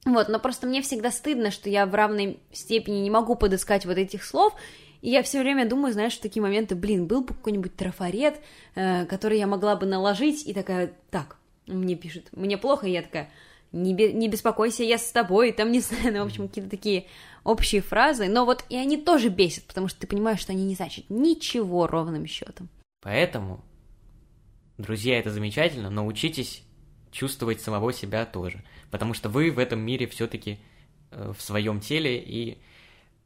Вот, 0.05 0.27
но 0.27 0.39
просто 0.39 0.67
мне 0.67 0.81
всегда 0.81 1.11
стыдно, 1.11 1.49
что 1.49 1.69
я 1.69 1.85
в 1.85 1.95
равной 1.95 2.39
степени 2.51 2.99
не 2.99 3.09
могу 3.09 3.35
подыскать 3.35 3.85
вот 3.85 3.97
этих 3.97 4.25
слов, 4.25 4.53
и 5.01 5.09
я 5.09 5.23
все 5.23 5.39
время 5.39 5.65
думаю, 5.65 5.93
знаешь, 5.93 6.17
в 6.17 6.21
такие 6.21 6.41
моменты, 6.41 6.75
блин, 6.75 7.07
был 7.07 7.21
бы 7.21 7.33
какой-нибудь 7.33 7.75
трафарет, 7.75 8.41
э, 8.75 9.05
который 9.05 9.37
я 9.37 9.47
могла 9.47 9.77
бы 9.77 9.85
наложить, 9.85 10.45
и 10.45 10.53
такая, 10.53 10.93
так, 11.09 11.37
мне 11.67 11.95
пишет, 11.95 12.27
мне 12.33 12.57
плохо, 12.57 12.87
и 12.87 12.91
я 12.91 13.01
такая, 13.01 13.29
не, 13.71 13.93
бе- 13.93 14.13
не 14.13 14.27
беспокойся, 14.29 14.83
я 14.83 14.97
с 14.97 15.11
тобой, 15.11 15.51
там, 15.51 15.71
не 15.71 15.79
знаю, 15.79 16.13
ну, 16.13 16.23
в 16.23 16.27
общем, 16.27 16.47
какие-то 16.47 16.69
такие 16.69 17.05
общие 17.43 17.81
фразы, 17.81 18.27
но 18.27 18.45
вот 18.45 18.65
и 18.69 18.75
они 18.75 18.97
тоже 18.97 19.29
бесят, 19.29 19.65
потому 19.65 19.87
что 19.87 20.01
ты 20.01 20.07
понимаешь, 20.07 20.39
что 20.39 20.51
они 20.51 20.65
не 20.65 20.75
значат 20.75 21.05
ничего 21.09 21.87
ровным 21.87 22.25
счетом. 22.25 22.69
Поэтому, 23.01 23.63
друзья, 24.77 25.19
это 25.19 25.31
замечательно, 25.31 25.89
но 25.89 26.05
учитесь 26.05 26.63
чувствовать 27.11 27.61
самого 27.61 27.93
себя 27.93 28.25
тоже, 28.25 28.63
потому 28.91 29.13
что 29.13 29.29
вы 29.29 29.51
в 29.51 29.59
этом 29.59 29.79
мире 29.79 30.07
все-таки 30.07 30.59
э, 31.11 31.33
в 31.35 31.41
своем 31.41 31.79
теле, 31.79 32.21
и 32.21 32.59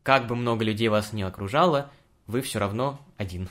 как 0.03 0.27
бы 0.27 0.35
много 0.35 0.63
людей 0.63 0.87
вас 0.87 1.13
не 1.13 1.23
окружало, 1.23 1.91
вы 2.27 2.41
все 2.41 2.59
равно 2.59 2.99
один. 3.17 3.49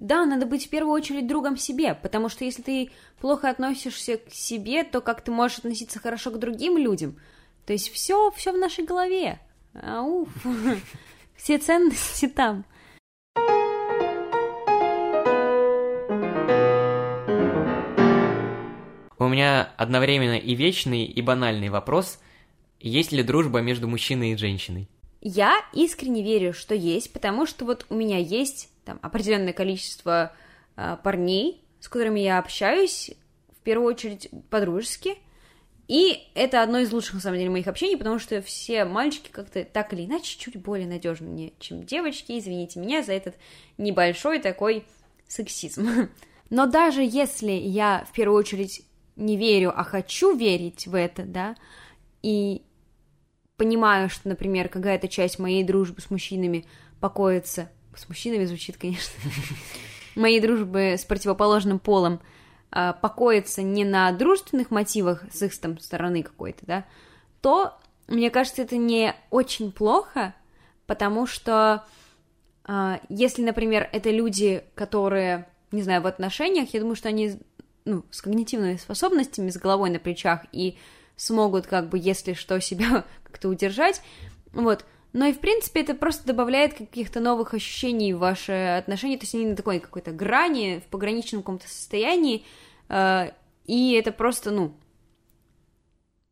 Да, 0.00 0.24
надо 0.24 0.46
быть 0.46 0.66
в 0.66 0.70
первую 0.70 0.94
очередь 0.94 1.26
другом 1.26 1.58
себе, 1.58 1.94
потому 1.94 2.30
что 2.30 2.46
если 2.46 2.62
ты 2.62 2.90
плохо 3.20 3.50
относишься 3.50 4.16
к 4.16 4.32
себе, 4.32 4.82
то 4.82 5.02
как 5.02 5.20
ты 5.20 5.30
можешь 5.30 5.58
относиться 5.58 5.98
хорошо 5.98 6.30
к 6.30 6.38
другим 6.38 6.78
людям? 6.78 7.20
То 7.66 7.74
есть 7.74 7.92
все, 7.92 8.30
все 8.30 8.52
в 8.52 8.56
нашей 8.56 8.84
голове. 8.84 9.38
Ауф. 9.74 10.28
Все 11.36 11.58
ценности 11.58 12.28
там. 12.28 12.64
У 19.18 19.28
меня 19.28 19.72
одновременно 19.76 20.36
и 20.36 20.54
вечный, 20.54 21.04
и 21.04 21.22
банальный 21.22 21.68
вопрос. 21.68 22.18
Есть 22.78 23.12
ли 23.12 23.22
дружба 23.22 23.60
между 23.60 23.86
мужчиной 23.86 24.32
и 24.32 24.36
женщиной? 24.36 24.88
Я 25.20 25.54
искренне 25.72 26.22
верю, 26.22 26.52
что 26.52 26.74
есть, 26.74 27.12
потому 27.12 27.46
что 27.46 27.64
вот 27.64 27.86
у 27.90 27.94
меня 27.94 28.18
есть 28.18 28.70
там 28.90 28.98
определенное 29.02 29.52
количество 29.52 30.32
э, 30.76 30.96
парней, 31.04 31.62
с 31.78 31.88
которыми 31.88 32.18
я 32.18 32.40
общаюсь, 32.40 33.12
в 33.56 33.62
первую 33.62 33.86
очередь 33.86 34.28
по-дружески, 34.50 35.16
и 35.86 36.28
это 36.34 36.62
одно 36.62 36.78
из 36.78 36.92
лучших, 36.92 37.14
на 37.14 37.20
самом 37.20 37.38
деле, 37.38 37.50
моих 37.50 37.68
общений, 37.68 37.96
потому 37.96 38.18
что 38.18 38.42
все 38.42 38.84
мальчики 38.84 39.28
как-то 39.30 39.64
так 39.64 39.92
или 39.92 40.06
иначе 40.06 40.38
чуть 40.38 40.56
более 40.56 40.88
надежнее, 40.88 41.52
чем 41.60 41.84
девочки. 41.84 42.36
Извините 42.36 42.80
меня 42.80 43.02
за 43.04 43.12
этот 43.12 43.36
небольшой 43.78 44.40
такой 44.40 44.84
сексизм. 45.28 46.08
Но 46.50 46.66
даже 46.66 47.02
если 47.02 47.52
я 47.52 48.04
в 48.10 48.12
первую 48.12 48.38
очередь 48.38 48.82
не 49.14 49.36
верю, 49.36 49.72
а 49.74 49.84
хочу 49.84 50.36
верить 50.36 50.88
в 50.88 50.96
это, 50.96 51.22
да, 51.22 51.54
и 52.22 52.62
понимаю, 53.56 54.08
что, 54.08 54.28
например, 54.28 54.68
какая-то 54.68 55.06
часть 55.06 55.38
моей 55.38 55.62
дружбы 55.62 56.00
с 56.00 56.10
мужчинами 56.10 56.64
покоится 57.00 57.68
с 57.96 58.08
мужчинами 58.08 58.44
звучит, 58.44 58.76
конечно, 58.76 59.14
моей 60.14 60.40
дружбы 60.40 60.94
с 60.98 61.04
противоположным 61.04 61.78
полом 61.78 62.20
а, 62.70 62.92
покоится 62.92 63.62
не 63.62 63.84
на 63.84 64.12
дружественных 64.12 64.70
мотивах 64.70 65.24
с 65.32 65.42
их 65.42 65.58
там 65.58 65.78
стороны 65.78 66.22
какой-то, 66.22 66.66
да, 66.66 66.84
то, 67.40 67.78
мне 68.06 68.30
кажется, 68.30 68.62
это 68.62 68.76
не 68.76 69.14
очень 69.30 69.72
плохо, 69.72 70.34
потому 70.86 71.26
что 71.26 71.84
а, 72.64 73.00
если, 73.08 73.42
например, 73.42 73.88
это 73.92 74.10
люди, 74.10 74.62
которые, 74.74 75.48
не 75.72 75.82
знаю, 75.82 76.02
в 76.02 76.06
отношениях, 76.06 76.72
я 76.72 76.80
думаю, 76.80 76.96
что 76.96 77.08
они, 77.08 77.40
ну, 77.84 78.04
с 78.10 78.22
когнитивными 78.22 78.76
способностями, 78.76 79.50
с 79.50 79.56
головой 79.56 79.90
на 79.90 79.98
плечах 79.98 80.42
и 80.52 80.78
смогут, 81.16 81.66
как 81.66 81.88
бы, 81.88 81.98
если 81.98 82.34
что, 82.34 82.60
себя 82.60 83.04
как-то 83.24 83.48
удержать, 83.48 84.02
вот, 84.52 84.84
но 85.12 85.26
и, 85.26 85.32
в 85.32 85.40
принципе, 85.40 85.80
это 85.80 85.94
просто 85.94 86.26
добавляет 86.26 86.74
каких-то 86.74 87.20
новых 87.20 87.54
ощущений 87.54 88.12
в 88.12 88.18
ваши 88.18 88.52
отношения, 88.52 89.16
то 89.16 89.24
есть 89.24 89.34
они 89.34 89.46
на 89.46 89.56
такой 89.56 89.80
какой-то 89.80 90.12
грани, 90.12 90.82
в 90.86 90.90
пограничном 90.90 91.42
каком-то 91.42 91.68
состоянии, 91.68 92.44
э, 92.88 93.30
и 93.64 93.92
это 93.92 94.12
просто, 94.12 94.50
ну, 94.50 94.72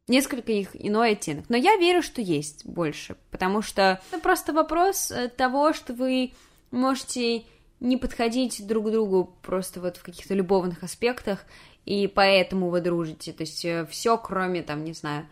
несколько 0.07 0.53
их 0.53 0.71
иной 0.75 1.13
оттенок. 1.13 1.47
Но 1.49 1.57
я 1.57 1.77
верю, 1.77 2.03
что 2.03 2.21
есть 2.21 2.65
больше, 2.67 3.17
потому 3.31 3.63
что 3.63 4.01
это 4.11 4.21
просто 4.21 4.53
вопрос 4.53 5.11
э, 5.11 5.29
того, 5.29 5.73
что 5.73 5.93
вы 5.93 6.33
можете 6.71 7.45
не 7.81 7.97
подходить 7.97 8.67
друг 8.67 8.87
к 8.87 8.91
другу 8.91 9.37
просто 9.43 9.81
вот 9.81 9.97
в 9.97 10.03
каких-то 10.03 10.35
любовных 10.35 10.83
аспектах, 10.83 11.45
и 11.85 12.07
поэтому 12.07 12.71
вы 12.71 12.81
дружите. 12.81 13.33
То 13.33 13.43
есть 13.43 13.65
э, 13.65 13.87
все, 13.87 14.19
кроме, 14.19 14.63
там, 14.63 14.85
не 14.85 14.93
знаю, 14.93 15.27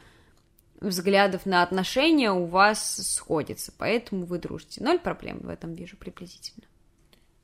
взглядов 0.81 1.47
на 1.47 1.63
отношения 1.63 2.31
у 2.33 2.47
вас 2.47 2.97
сходится, 3.15 3.73
поэтому 3.77 4.27
вы 4.27 4.39
дружите. 4.39 4.83
Ноль 4.83 4.99
проблем 4.99 5.41
в 5.41 5.49
этом 5.49 5.75
вижу 5.75 5.97
приблизительно. 5.97 6.67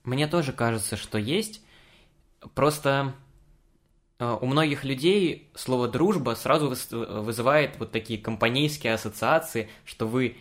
Мне 0.05 0.27
тоже 0.27 0.53
кажется, 0.53 0.97
что 0.97 1.19
есть. 1.19 1.63
Просто 2.55 3.15
э, 4.19 4.39
у 4.41 4.47
многих 4.47 4.85
людей 4.85 5.51
слово 5.55 5.89
«дружба» 5.89 6.35
сразу 6.35 6.75
вызывает 6.91 7.79
вот 7.79 7.93
такие 7.93 8.19
компанейские 8.19 8.95
ассоциации, 8.95 9.69
что 9.85 10.09
вы 10.09 10.37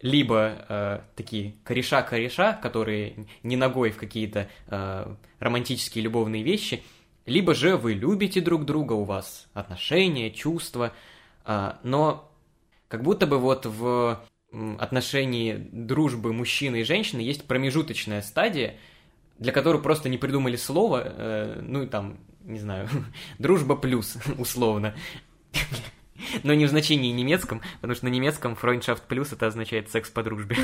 либо 0.00 0.64
э, 0.68 1.00
такие 1.16 1.56
кореша-кореша, 1.64 2.54
которые 2.54 3.26
не 3.42 3.56
ногой 3.56 3.90
в 3.90 3.96
какие-то 3.96 4.48
э, 4.66 5.14
романтические 5.38 6.04
любовные 6.04 6.42
вещи, 6.42 6.82
либо 7.26 7.54
же 7.54 7.76
вы 7.76 7.94
любите 7.94 8.40
друг 8.40 8.64
друга, 8.64 8.94
у 8.94 9.04
вас 9.04 9.48
отношения, 9.54 10.30
чувства– 10.30 10.92
но 11.44 12.30
как 12.88 13.02
будто 13.02 13.26
бы 13.26 13.38
вот 13.38 13.66
в 13.66 14.20
отношении 14.78 15.68
дружбы 15.72 16.32
мужчины 16.32 16.80
и 16.80 16.84
женщины 16.84 17.20
есть 17.20 17.46
промежуточная 17.46 18.22
стадия, 18.22 18.76
для 19.38 19.52
которой 19.52 19.80
просто 19.80 20.08
не 20.08 20.18
придумали 20.18 20.56
слово, 20.56 21.02
э, 21.04 21.60
ну 21.62 21.82
и 21.82 21.86
там, 21.86 22.18
не 22.42 22.58
знаю, 22.58 22.88
дружба 23.38 23.76
плюс, 23.76 24.16
условно. 24.38 24.94
Но 26.42 26.52
не 26.52 26.66
в 26.66 26.68
значении 26.68 27.10
немецком, 27.12 27.62
потому 27.76 27.94
что 27.94 28.04
на 28.04 28.10
немецком 28.10 28.58
Freundschaft 28.60 29.02
плюс 29.08 29.32
это 29.32 29.46
означает 29.46 29.90
секс 29.90 30.10
по 30.10 30.22
дружбе. 30.22 30.56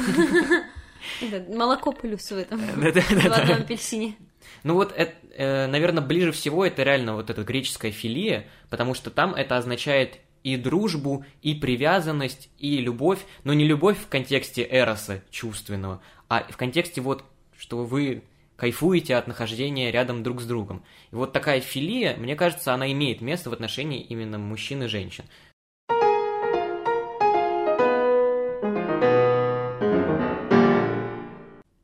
Молоко 1.48 1.92
плюс 1.92 2.30
в 2.30 2.36
этом 2.36 2.60
золотом 2.60 3.62
апельсине. 3.62 4.16
Ну 4.64 4.74
вот, 4.74 4.92
э, 4.92 5.66
наверное, 5.66 6.02
ближе 6.02 6.32
всего 6.32 6.66
это 6.66 6.82
реально 6.82 7.14
вот 7.14 7.30
эта 7.30 7.42
греческая 7.42 7.92
филия, 7.92 8.46
потому 8.68 8.94
что 8.94 9.10
там 9.10 9.34
это 9.34 9.56
означает 9.56 10.18
и 10.46 10.56
дружбу, 10.56 11.24
и 11.42 11.56
привязанность, 11.56 12.50
и 12.56 12.78
любовь, 12.78 13.18
но 13.42 13.52
не 13.52 13.64
любовь 13.64 13.98
в 13.98 14.06
контексте 14.06 14.62
эроса 14.62 15.24
чувственного, 15.28 16.00
а 16.28 16.44
в 16.48 16.56
контексте 16.56 17.00
вот, 17.00 17.24
что 17.58 17.84
вы 17.84 18.22
кайфуете 18.54 19.16
от 19.16 19.26
нахождения 19.26 19.90
рядом 19.90 20.22
друг 20.22 20.40
с 20.40 20.46
другом. 20.46 20.84
И 21.10 21.16
вот 21.16 21.32
такая 21.32 21.60
филия, 21.60 22.16
мне 22.16 22.36
кажется, 22.36 22.72
она 22.72 22.92
имеет 22.92 23.20
место 23.20 23.50
в 23.50 23.54
отношении 23.54 24.00
именно 24.00 24.38
мужчин 24.38 24.84
и 24.84 24.86
женщин. 24.86 25.24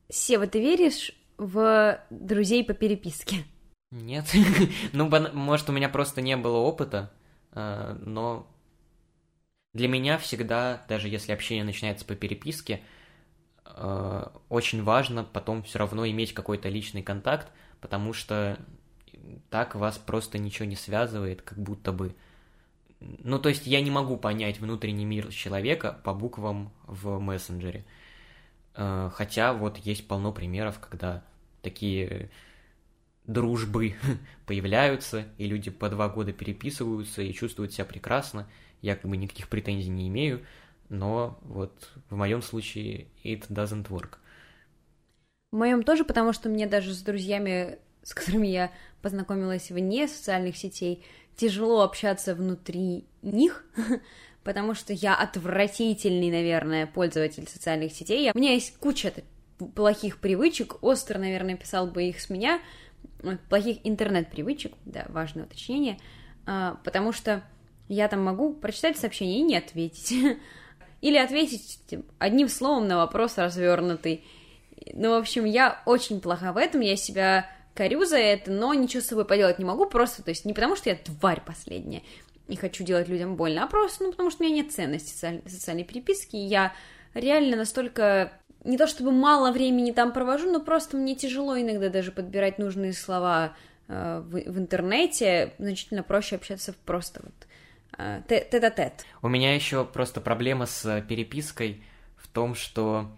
Сева, 0.08 0.46
ты 0.46 0.60
веришь 0.60 1.10
в 1.36 1.98
друзей 2.10 2.62
по 2.62 2.74
переписке? 2.74 3.38
Нет. 3.90 4.32
ну, 4.92 5.10
может, 5.32 5.68
у 5.68 5.72
меня 5.72 5.88
просто 5.88 6.22
не 6.22 6.36
было 6.36 6.58
опыта, 6.58 7.12
э, 7.54 7.96
но 8.00 8.46
для 9.74 9.88
меня 9.88 10.18
всегда, 10.18 10.84
даже 10.88 11.08
если 11.08 11.32
общение 11.32 11.64
начинается 11.64 12.04
по 12.04 12.14
переписке, 12.14 12.82
э, 13.64 14.26
очень 14.48 14.82
важно 14.82 15.24
потом 15.24 15.62
все 15.62 15.78
равно 15.78 16.06
иметь 16.08 16.34
какой-то 16.34 16.68
личный 16.68 17.02
контакт, 17.02 17.50
потому 17.80 18.12
что 18.12 18.58
так 19.50 19.74
вас 19.74 19.98
просто 19.98 20.38
ничего 20.38 20.66
не 20.66 20.76
связывает, 20.76 21.42
как 21.42 21.58
будто 21.58 21.92
бы. 21.92 22.14
Ну, 23.00 23.38
то 23.38 23.48
есть 23.48 23.66
я 23.66 23.80
не 23.80 23.90
могу 23.90 24.16
понять 24.16 24.60
внутренний 24.60 25.04
мир 25.04 25.32
человека 25.32 26.00
по 26.04 26.14
буквам 26.14 26.72
в 26.86 27.18
мессенджере. 27.18 27.84
Э, 28.74 29.10
хотя 29.12 29.52
вот 29.54 29.78
есть 29.78 30.06
полно 30.06 30.32
примеров, 30.32 30.78
когда 30.80 31.24
такие 31.62 32.30
дружбы 33.26 33.94
появляются, 34.46 35.28
и 35.38 35.46
люди 35.46 35.70
по 35.70 35.88
два 35.88 36.08
года 36.08 36.32
переписываются 36.32 37.22
и 37.22 37.32
чувствуют 37.32 37.72
себя 37.72 37.84
прекрасно. 37.84 38.48
Я 38.82 38.96
как 38.96 39.10
бы 39.10 39.16
никаких 39.16 39.48
претензий 39.48 39.88
не 39.88 40.08
имею, 40.08 40.44
но 40.88 41.38
вот 41.42 41.90
в 42.10 42.16
моем 42.16 42.42
случае 42.42 43.06
it 43.24 43.48
doesn't 43.48 43.88
work. 43.88 44.18
В 45.52 45.56
моем 45.56 45.82
тоже, 45.82 46.04
потому 46.04 46.32
что 46.32 46.48
мне 46.48 46.66
даже 46.66 46.92
с 46.92 47.02
друзьями, 47.02 47.78
с 48.02 48.12
которыми 48.12 48.48
я 48.48 48.70
познакомилась 49.00 49.70
вне 49.70 50.08
социальных 50.08 50.56
сетей, 50.56 51.04
тяжело 51.36 51.82
общаться 51.82 52.34
внутри 52.34 53.06
них, 53.22 53.64
потому 54.44 54.74
что 54.74 54.92
я 54.92 55.14
отвратительный, 55.14 56.30
наверное, 56.30 56.86
пользователь 56.86 57.48
социальных 57.48 57.92
сетей. 57.92 58.30
У 58.34 58.38
меня 58.38 58.52
есть 58.52 58.76
куча 58.78 59.12
плохих 59.74 60.18
привычек, 60.18 60.82
Остер, 60.82 61.18
наверное, 61.18 61.56
писал 61.56 61.86
бы 61.86 62.04
их 62.04 62.20
с 62.20 62.28
меня, 62.30 62.60
плохих 63.48 63.78
интернет-привычек, 63.84 64.72
да, 64.84 65.06
важное 65.08 65.44
уточнение, 65.44 65.98
а, 66.46 66.80
потому 66.84 67.12
что 67.12 67.44
я 67.88 68.08
там 68.08 68.22
могу 68.22 68.54
прочитать 68.54 68.96
сообщение 68.96 69.40
и 69.40 69.42
не 69.42 69.56
ответить. 69.56 70.12
Или 71.00 71.18
ответить 71.18 71.78
одним 72.18 72.48
словом 72.48 72.86
на 72.86 72.96
вопрос 72.96 73.36
развернутый. 73.36 74.24
Ну, 74.92 75.10
в 75.10 75.14
общем, 75.14 75.44
я 75.44 75.82
очень 75.84 76.20
плоха 76.20 76.52
в 76.52 76.56
этом, 76.56 76.80
я 76.80 76.94
себя 76.96 77.50
корю 77.74 78.04
за 78.04 78.18
это, 78.18 78.50
но 78.50 78.72
ничего 78.74 79.02
с 79.02 79.06
собой 79.06 79.24
поделать 79.24 79.58
не 79.58 79.64
могу, 79.64 79.86
просто, 79.86 80.22
то 80.22 80.30
есть 80.30 80.44
не 80.44 80.52
потому, 80.52 80.76
что 80.76 80.90
я 80.90 80.96
тварь 80.96 81.42
последняя 81.44 82.02
и 82.48 82.56
хочу 82.56 82.84
делать 82.84 83.08
людям 83.08 83.36
больно, 83.36 83.64
а 83.64 83.66
просто, 83.66 84.04
ну, 84.04 84.10
потому 84.10 84.30
что 84.30 84.44
у 84.44 84.46
меня 84.46 84.62
нет 84.62 84.72
ценности 84.72 85.14
социальной, 85.46 85.84
переписки, 85.84 86.36
и 86.36 86.46
я 86.46 86.72
реально 87.14 87.56
настолько 87.56 88.32
не 88.64 88.76
то 88.76 88.86
чтобы 88.86 89.10
мало 89.10 89.52
времени 89.52 89.92
там 89.92 90.12
провожу, 90.12 90.50
но 90.50 90.60
просто 90.60 90.96
мне 90.96 91.14
тяжело 91.14 91.58
иногда 91.58 91.88
даже 91.88 92.12
подбирать 92.12 92.58
нужные 92.58 92.92
слова 92.92 93.56
э, 93.88 94.22
в, 94.24 94.32
в 94.32 94.58
интернете, 94.58 95.54
значительно 95.58 96.02
проще 96.02 96.36
общаться 96.36 96.74
просто 96.84 97.22
вот 97.24 97.48
тет-а-тет. 97.98 99.04
У 99.22 99.28
меня 99.28 99.54
еще 99.54 99.84
просто 99.84 100.20
проблема 100.20 100.66
с 100.66 101.00
перепиской 101.02 101.82
в 102.16 102.28
том, 102.28 102.54
что 102.54 103.10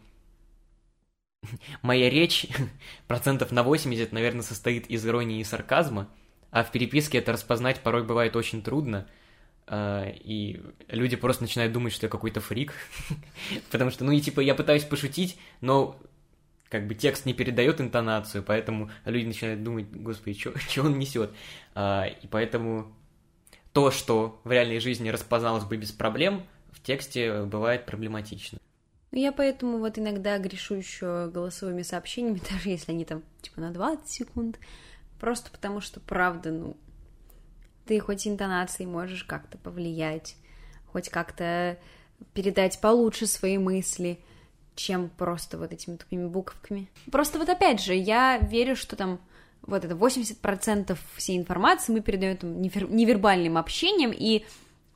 моя 1.83 2.11
речь 2.11 2.47
процентов 3.07 3.53
на 3.53 3.62
80, 3.62 4.12
наверное, 4.12 4.43
состоит 4.43 4.87
из 4.89 5.07
иронии 5.07 5.41
и 5.41 5.45
сарказма, 5.45 6.09
а 6.51 6.62
в 6.62 6.70
переписке 6.70 7.18
это 7.18 7.33
распознать 7.33 7.81
порой 7.81 8.05
бывает 8.05 8.37
очень 8.37 8.62
трудно, 8.62 9.09
а, 9.66 10.09
и 10.09 10.61
люди 10.89 11.16
просто 11.16 11.43
начинают 11.43 11.72
думать, 11.72 11.93
что 11.93 12.07
я 12.07 12.11
какой-то 12.11 12.41
фрик, 12.41 12.75
потому 13.70 13.91
что, 13.91 14.05
ну 14.05 14.12
и 14.12 14.20
типа 14.20 14.41
я 14.41 14.55
пытаюсь 14.55 14.85
пошутить, 14.85 15.39
но 15.61 15.99
как 16.68 16.87
бы 16.87 16.95
текст 16.95 17.27
не 17.27 17.35
передает 17.35 17.81
интонацию, 17.81 18.43
поэтому 18.43 18.91
люди 19.05 19.27
начинают 19.27 19.62
думать, 19.62 19.91
господи, 19.91 20.39
что 20.39 20.83
он 20.83 20.99
несет, 20.99 21.33
а, 21.75 22.07
и 22.07 22.27
поэтому 22.27 22.95
то, 23.75 23.91
что 23.91 24.41
в 24.45 24.53
реальной 24.53 24.79
жизни 24.79 25.09
распозналось 25.09 25.64
бы 25.64 25.77
без 25.77 25.91
проблем, 25.91 26.47
в 26.70 26.81
тексте 26.81 27.43
бывает 27.43 27.85
проблематично. 27.87 28.59
Ну, 29.11 29.18
я 29.18 29.33
поэтому 29.33 29.79
вот 29.79 29.99
иногда 29.99 30.39
грешу 30.39 30.77
еще 30.77 31.29
голосовыми 31.29 31.83
сообщениями, 31.83 32.41
даже 32.51 32.70
если 32.70 32.93
они 32.93 33.05
там 33.05 33.22
типа 33.43 33.61
на 33.61 33.72
20 33.72 34.09
секунд, 34.09 34.61
просто 35.18 35.51
потому 35.51 35.81
что, 35.81 35.99
правда, 35.99 36.53
ну, 36.53 36.77
ты 37.85 37.99
хоть 37.99 38.29
интонацией 38.29 38.89
можешь 38.89 39.25
как-то 39.25 39.59
повлиять, 39.59 40.37
хоть 40.93 41.09
как-то 41.09 41.77
передать 42.33 42.81
получше 42.81 43.27
свои 43.27 43.59
мысли, 43.59 44.20
чем 44.77 45.09
просто 45.09 45.59
вот 45.59 45.72
этими 45.72 45.97
тупыми 45.97 46.29
буковками. 46.29 46.89
Просто 47.11 47.41
вот 47.41 47.49
опять 47.49 47.83
же, 47.83 47.95
я 47.95 48.39
верю, 48.39 48.77
что 48.77 48.95
там 48.95 49.20
вот 49.66 49.84
это 49.84 49.94
80% 49.94 50.96
всей 51.16 51.38
информации 51.38 51.92
мы 51.92 52.00
передаем 52.00 52.36
там, 52.36 52.60
невербальным 52.60 53.56
общением, 53.58 54.12
и 54.12 54.44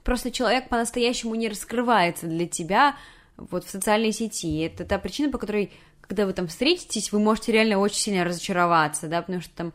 просто 0.04 0.30
человек 0.30 0.68
по-настоящему 0.68 1.34
не 1.34 1.48
раскрывается 1.48 2.26
для 2.26 2.46
тебя, 2.46 2.96
вот 3.36 3.64
в 3.64 3.70
социальной 3.70 4.12
сети. 4.12 4.60
Это 4.60 4.84
та 4.84 4.98
причина, 4.98 5.30
по 5.30 5.38
которой, 5.38 5.70
когда 6.00 6.26
вы 6.26 6.32
там 6.32 6.48
встретитесь, 6.48 7.12
вы 7.12 7.20
можете 7.20 7.52
реально 7.52 7.78
очень 7.78 8.00
сильно 8.00 8.24
разочароваться, 8.24 9.08
да, 9.08 9.22
потому 9.22 9.40
что 9.40 9.54
там 9.54 9.72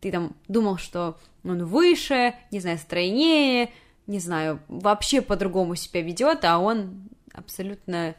ты 0.00 0.12
там 0.12 0.36
думал, 0.46 0.76
что 0.76 1.18
он 1.42 1.64
выше, 1.64 2.34
не 2.50 2.60
знаю, 2.60 2.78
стройнее, 2.78 3.72
не 4.06 4.20
знаю, 4.20 4.60
вообще 4.68 5.22
по-другому 5.22 5.74
себя 5.74 6.02
ведет, 6.02 6.44
а 6.44 6.58
он 6.58 7.08
абсолютно 7.32 8.14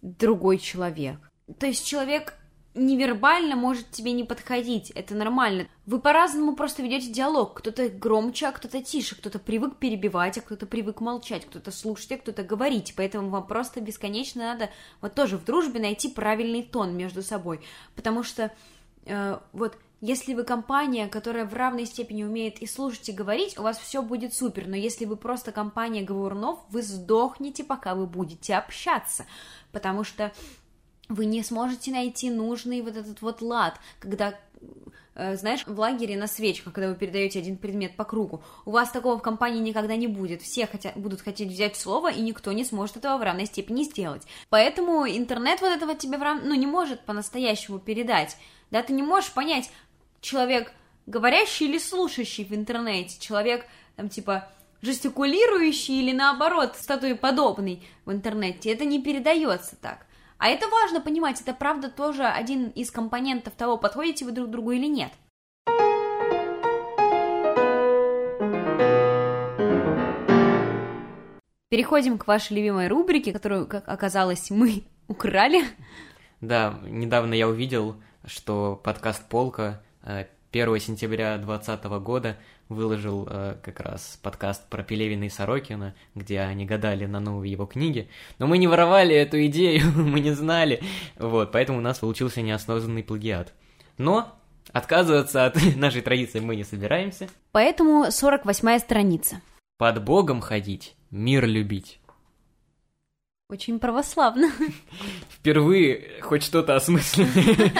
другой 0.00 0.58
человек. 0.58 1.18
То 1.58 1.66
есть 1.66 1.86
человек 1.86 2.34
невербально 2.74 3.56
может 3.56 3.90
тебе 3.90 4.12
не 4.12 4.24
подходить, 4.24 4.90
это 4.90 5.14
нормально. 5.14 5.66
Вы 5.86 6.00
по-разному 6.00 6.56
просто 6.56 6.82
ведете 6.82 7.12
диалог. 7.12 7.54
Кто-то 7.54 7.88
громче, 7.88 8.46
а 8.46 8.52
кто-то 8.52 8.82
тише, 8.82 9.16
кто-то 9.16 9.38
привык 9.38 9.76
перебивать, 9.76 10.38
а 10.38 10.40
кто-то 10.40 10.66
привык 10.66 11.00
молчать, 11.00 11.44
кто-то 11.46 11.70
слушать, 11.70 12.12
а 12.12 12.18
кто-то 12.18 12.42
говорить. 12.42 12.94
Поэтому 12.96 13.28
вам 13.28 13.46
просто 13.46 13.80
бесконечно 13.80 14.42
надо 14.42 14.70
вот 15.00 15.14
тоже 15.14 15.36
в 15.36 15.44
дружбе 15.44 15.80
найти 15.80 16.08
правильный 16.08 16.62
тон 16.62 16.96
между 16.96 17.22
собой. 17.22 17.60
Потому 17.94 18.22
что 18.22 18.52
э, 19.04 19.38
вот 19.52 19.76
если 20.00 20.34
вы 20.34 20.42
компания, 20.42 21.06
которая 21.06 21.44
в 21.44 21.54
равной 21.54 21.86
степени 21.86 22.24
умеет 22.24 22.60
и 22.60 22.66
слушать, 22.66 23.08
и 23.08 23.12
говорить, 23.12 23.56
у 23.56 23.62
вас 23.62 23.78
все 23.78 24.02
будет 24.02 24.34
супер. 24.34 24.66
Но 24.66 24.74
если 24.74 25.04
вы 25.04 25.16
просто 25.16 25.52
компания 25.52 26.02
говорунов, 26.02 26.58
вы 26.70 26.82
сдохнете, 26.82 27.62
пока 27.62 27.94
вы 27.94 28.06
будете 28.06 28.56
общаться. 28.56 29.26
Потому 29.70 30.02
что 30.02 30.32
вы 31.12 31.26
не 31.26 31.42
сможете 31.42 31.90
найти 31.90 32.30
нужный 32.30 32.80
вот 32.80 32.96
этот 32.96 33.20
вот 33.22 33.42
лад, 33.42 33.78
когда 33.98 34.34
э, 35.14 35.36
знаешь, 35.36 35.66
в 35.66 35.78
лагере 35.78 36.16
на 36.16 36.26
свечках, 36.26 36.72
когда 36.72 36.88
вы 36.88 36.94
передаете 36.94 37.38
один 37.38 37.56
предмет 37.56 37.96
по 37.96 38.04
кругу, 38.04 38.42
у 38.64 38.70
вас 38.70 38.90
такого 38.90 39.18
в 39.18 39.22
компании 39.22 39.60
никогда 39.60 39.94
не 39.96 40.06
будет. 40.06 40.42
Все 40.42 40.66
хотят, 40.66 40.96
будут 40.96 41.20
хотеть 41.20 41.48
взять 41.48 41.76
слово, 41.76 42.10
и 42.10 42.22
никто 42.22 42.52
не 42.52 42.64
сможет 42.64 42.96
этого 42.96 43.18
в 43.18 43.22
равной 43.22 43.46
степени 43.46 43.82
сделать. 43.82 44.22
Поэтому 44.48 45.06
интернет 45.06 45.60
вот 45.60 45.70
этого 45.70 45.94
тебе 45.94 46.16
в 46.16 46.22
рав... 46.22 46.40
ну, 46.42 46.54
не 46.54 46.66
может 46.66 47.04
по-настоящему 47.04 47.78
передать. 47.78 48.36
Да, 48.70 48.82
ты 48.82 48.94
не 48.94 49.02
можешь 49.02 49.32
понять, 49.32 49.70
человек 50.22 50.72
говорящий 51.06 51.66
или 51.66 51.78
слушающий 51.78 52.44
в 52.44 52.54
интернете, 52.54 53.20
человек, 53.20 53.66
там, 53.96 54.08
типа, 54.08 54.48
жестикулирующий 54.80 56.00
или, 56.00 56.12
наоборот, 56.12 56.76
статуеподобный 56.80 57.82
в 58.06 58.12
интернете. 58.12 58.72
Это 58.72 58.84
не 58.84 59.02
передается 59.02 59.76
так. 59.76 60.06
А 60.42 60.48
это 60.48 60.66
важно 60.66 61.00
понимать, 61.00 61.40
это 61.40 61.54
правда 61.54 61.88
тоже 61.88 62.24
один 62.24 62.70
из 62.70 62.90
компонентов 62.90 63.54
того, 63.54 63.78
подходите 63.78 64.24
вы 64.24 64.32
друг 64.32 64.50
другу 64.50 64.72
или 64.72 64.88
нет. 64.88 65.12
Переходим 71.68 72.18
к 72.18 72.26
вашей 72.26 72.56
любимой 72.56 72.88
рубрике, 72.88 73.32
которую, 73.32 73.68
как 73.68 73.88
оказалось, 73.88 74.50
мы 74.50 74.82
украли. 75.06 75.62
Да, 76.40 76.80
недавно 76.82 77.34
я 77.34 77.46
увидел, 77.46 78.02
что 78.24 78.80
подкаст 78.82 79.28
«Полка» 79.28 79.80
1 80.52 80.74
э, 80.74 80.78
сентября 80.80 81.38
2020 81.38 81.84
года 82.02 82.36
выложил 82.68 83.26
э, 83.28 83.56
как 83.62 83.80
раз 83.80 84.18
подкаст 84.22 84.68
про 84.68 84.82
Пелевина 84.82 85.24
и 85.24 85.28
Сорокина, 85.30 85.94
где 86.14 86.40
они 86.40 86.66
гадали 86.66 87.06
на 87.06 87.20
новые 87.20 87.50
его 87.50 87.64
книги. 87.64 88.08
Но 88.38 88.46
мы 88.46 88.58
не 88.58 88.66
воровали 88.66 89.14
эту 89.14 89.44
идею, 89.46 89.90
мы 89.96 90.20
не 90.20 90.32
знали. 90.32 90.82
Вот, 91.18 91.52
поэтому 91.52 91.78
у 91.78 91.80
нас 91.80 92.00
получился 92.00 92.42
неосознанный 92.42 93.02
плагиат. 93.02 93.54
Но 93.96 94.30
отказываться 94.72 95.46
от 95.46 95.56
нашей 95.76 96.02
традиции 96.02 96.40
мы 96.40 96.54
не 96.54 96.64
собираемся. 96.64 97.28
Поэтому 97.52 98.04
48-я 98.08 98.78
страница. 98.78 99.40
Под 99.78 100.04
Богом 100.04 100.42
ходить, 100.42 100.94
мир 101.10 101.46
любить. 101.46 101.98
Очень 103.48 103.78
православно. 103.78 104.50
Впервые 105.30 106.20
хоть 106.20 106.42
что-то 106.42 106.76
осмысленное. 106.76 107.72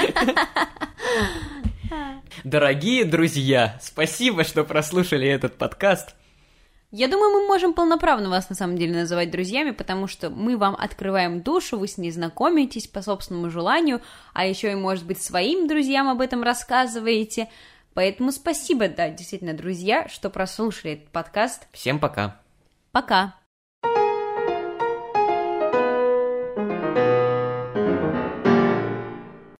Дорогие 2.45 3.05
друзья, 3.05 3.79
спасибо, 3.81 4.45
что 4.45 4.65
прослушали 4.65 5.29
этот 5.29 5.59
подкаст. 5.59 6.15
Я 6.91 7.09
думаю, 7.09 7.31
мы 7.31 7.47
можем 7.47 7.73
полноправно 7.73 8.29
вас 8.29 8.51
на 8.51 8.55
самом 8.55 8.77
деле 8.77 8.95
называть 9.01 9.31
друзьями, 9.31 9.71
потому 9.71 10.07
что 10.07 10.29
мы 10.29 10.59
вам 10.59 10.77
открываем 10.79 11.41
душу, 11.41 11.79
вы 11.79 11.89
с 11.89 11.97
ней 11.97 12.11
знакомитесь 12.11 12.87
по 12.87 13.01
собственному 13.01 13.51
желанию, 13.51 14.03
а 14.35 14.45
еще 14.45 14.73
и, 14.73 14.75
может 14.75 15.07
быть, 15.07 15.23
своим 15.23 15.69
друзьям 15.69 16.09
об 16.09 16.21
этом 16.21 16.43
рассказываете. 16.43 17.49
Поэтому 17.95 18.31
спасибо, 18.31 18.89
да, 18.89 19.09
действительно, 19.09 19.55
друзья, 19.55 20.07
что 20.09 20.29
прослушали 20.29 20.95
этот 20.95 21.09
подкаст. 21.09 21.67
Всем 21.73 21.99
пока. 21.99 22.41
Пока. 22.91 23.37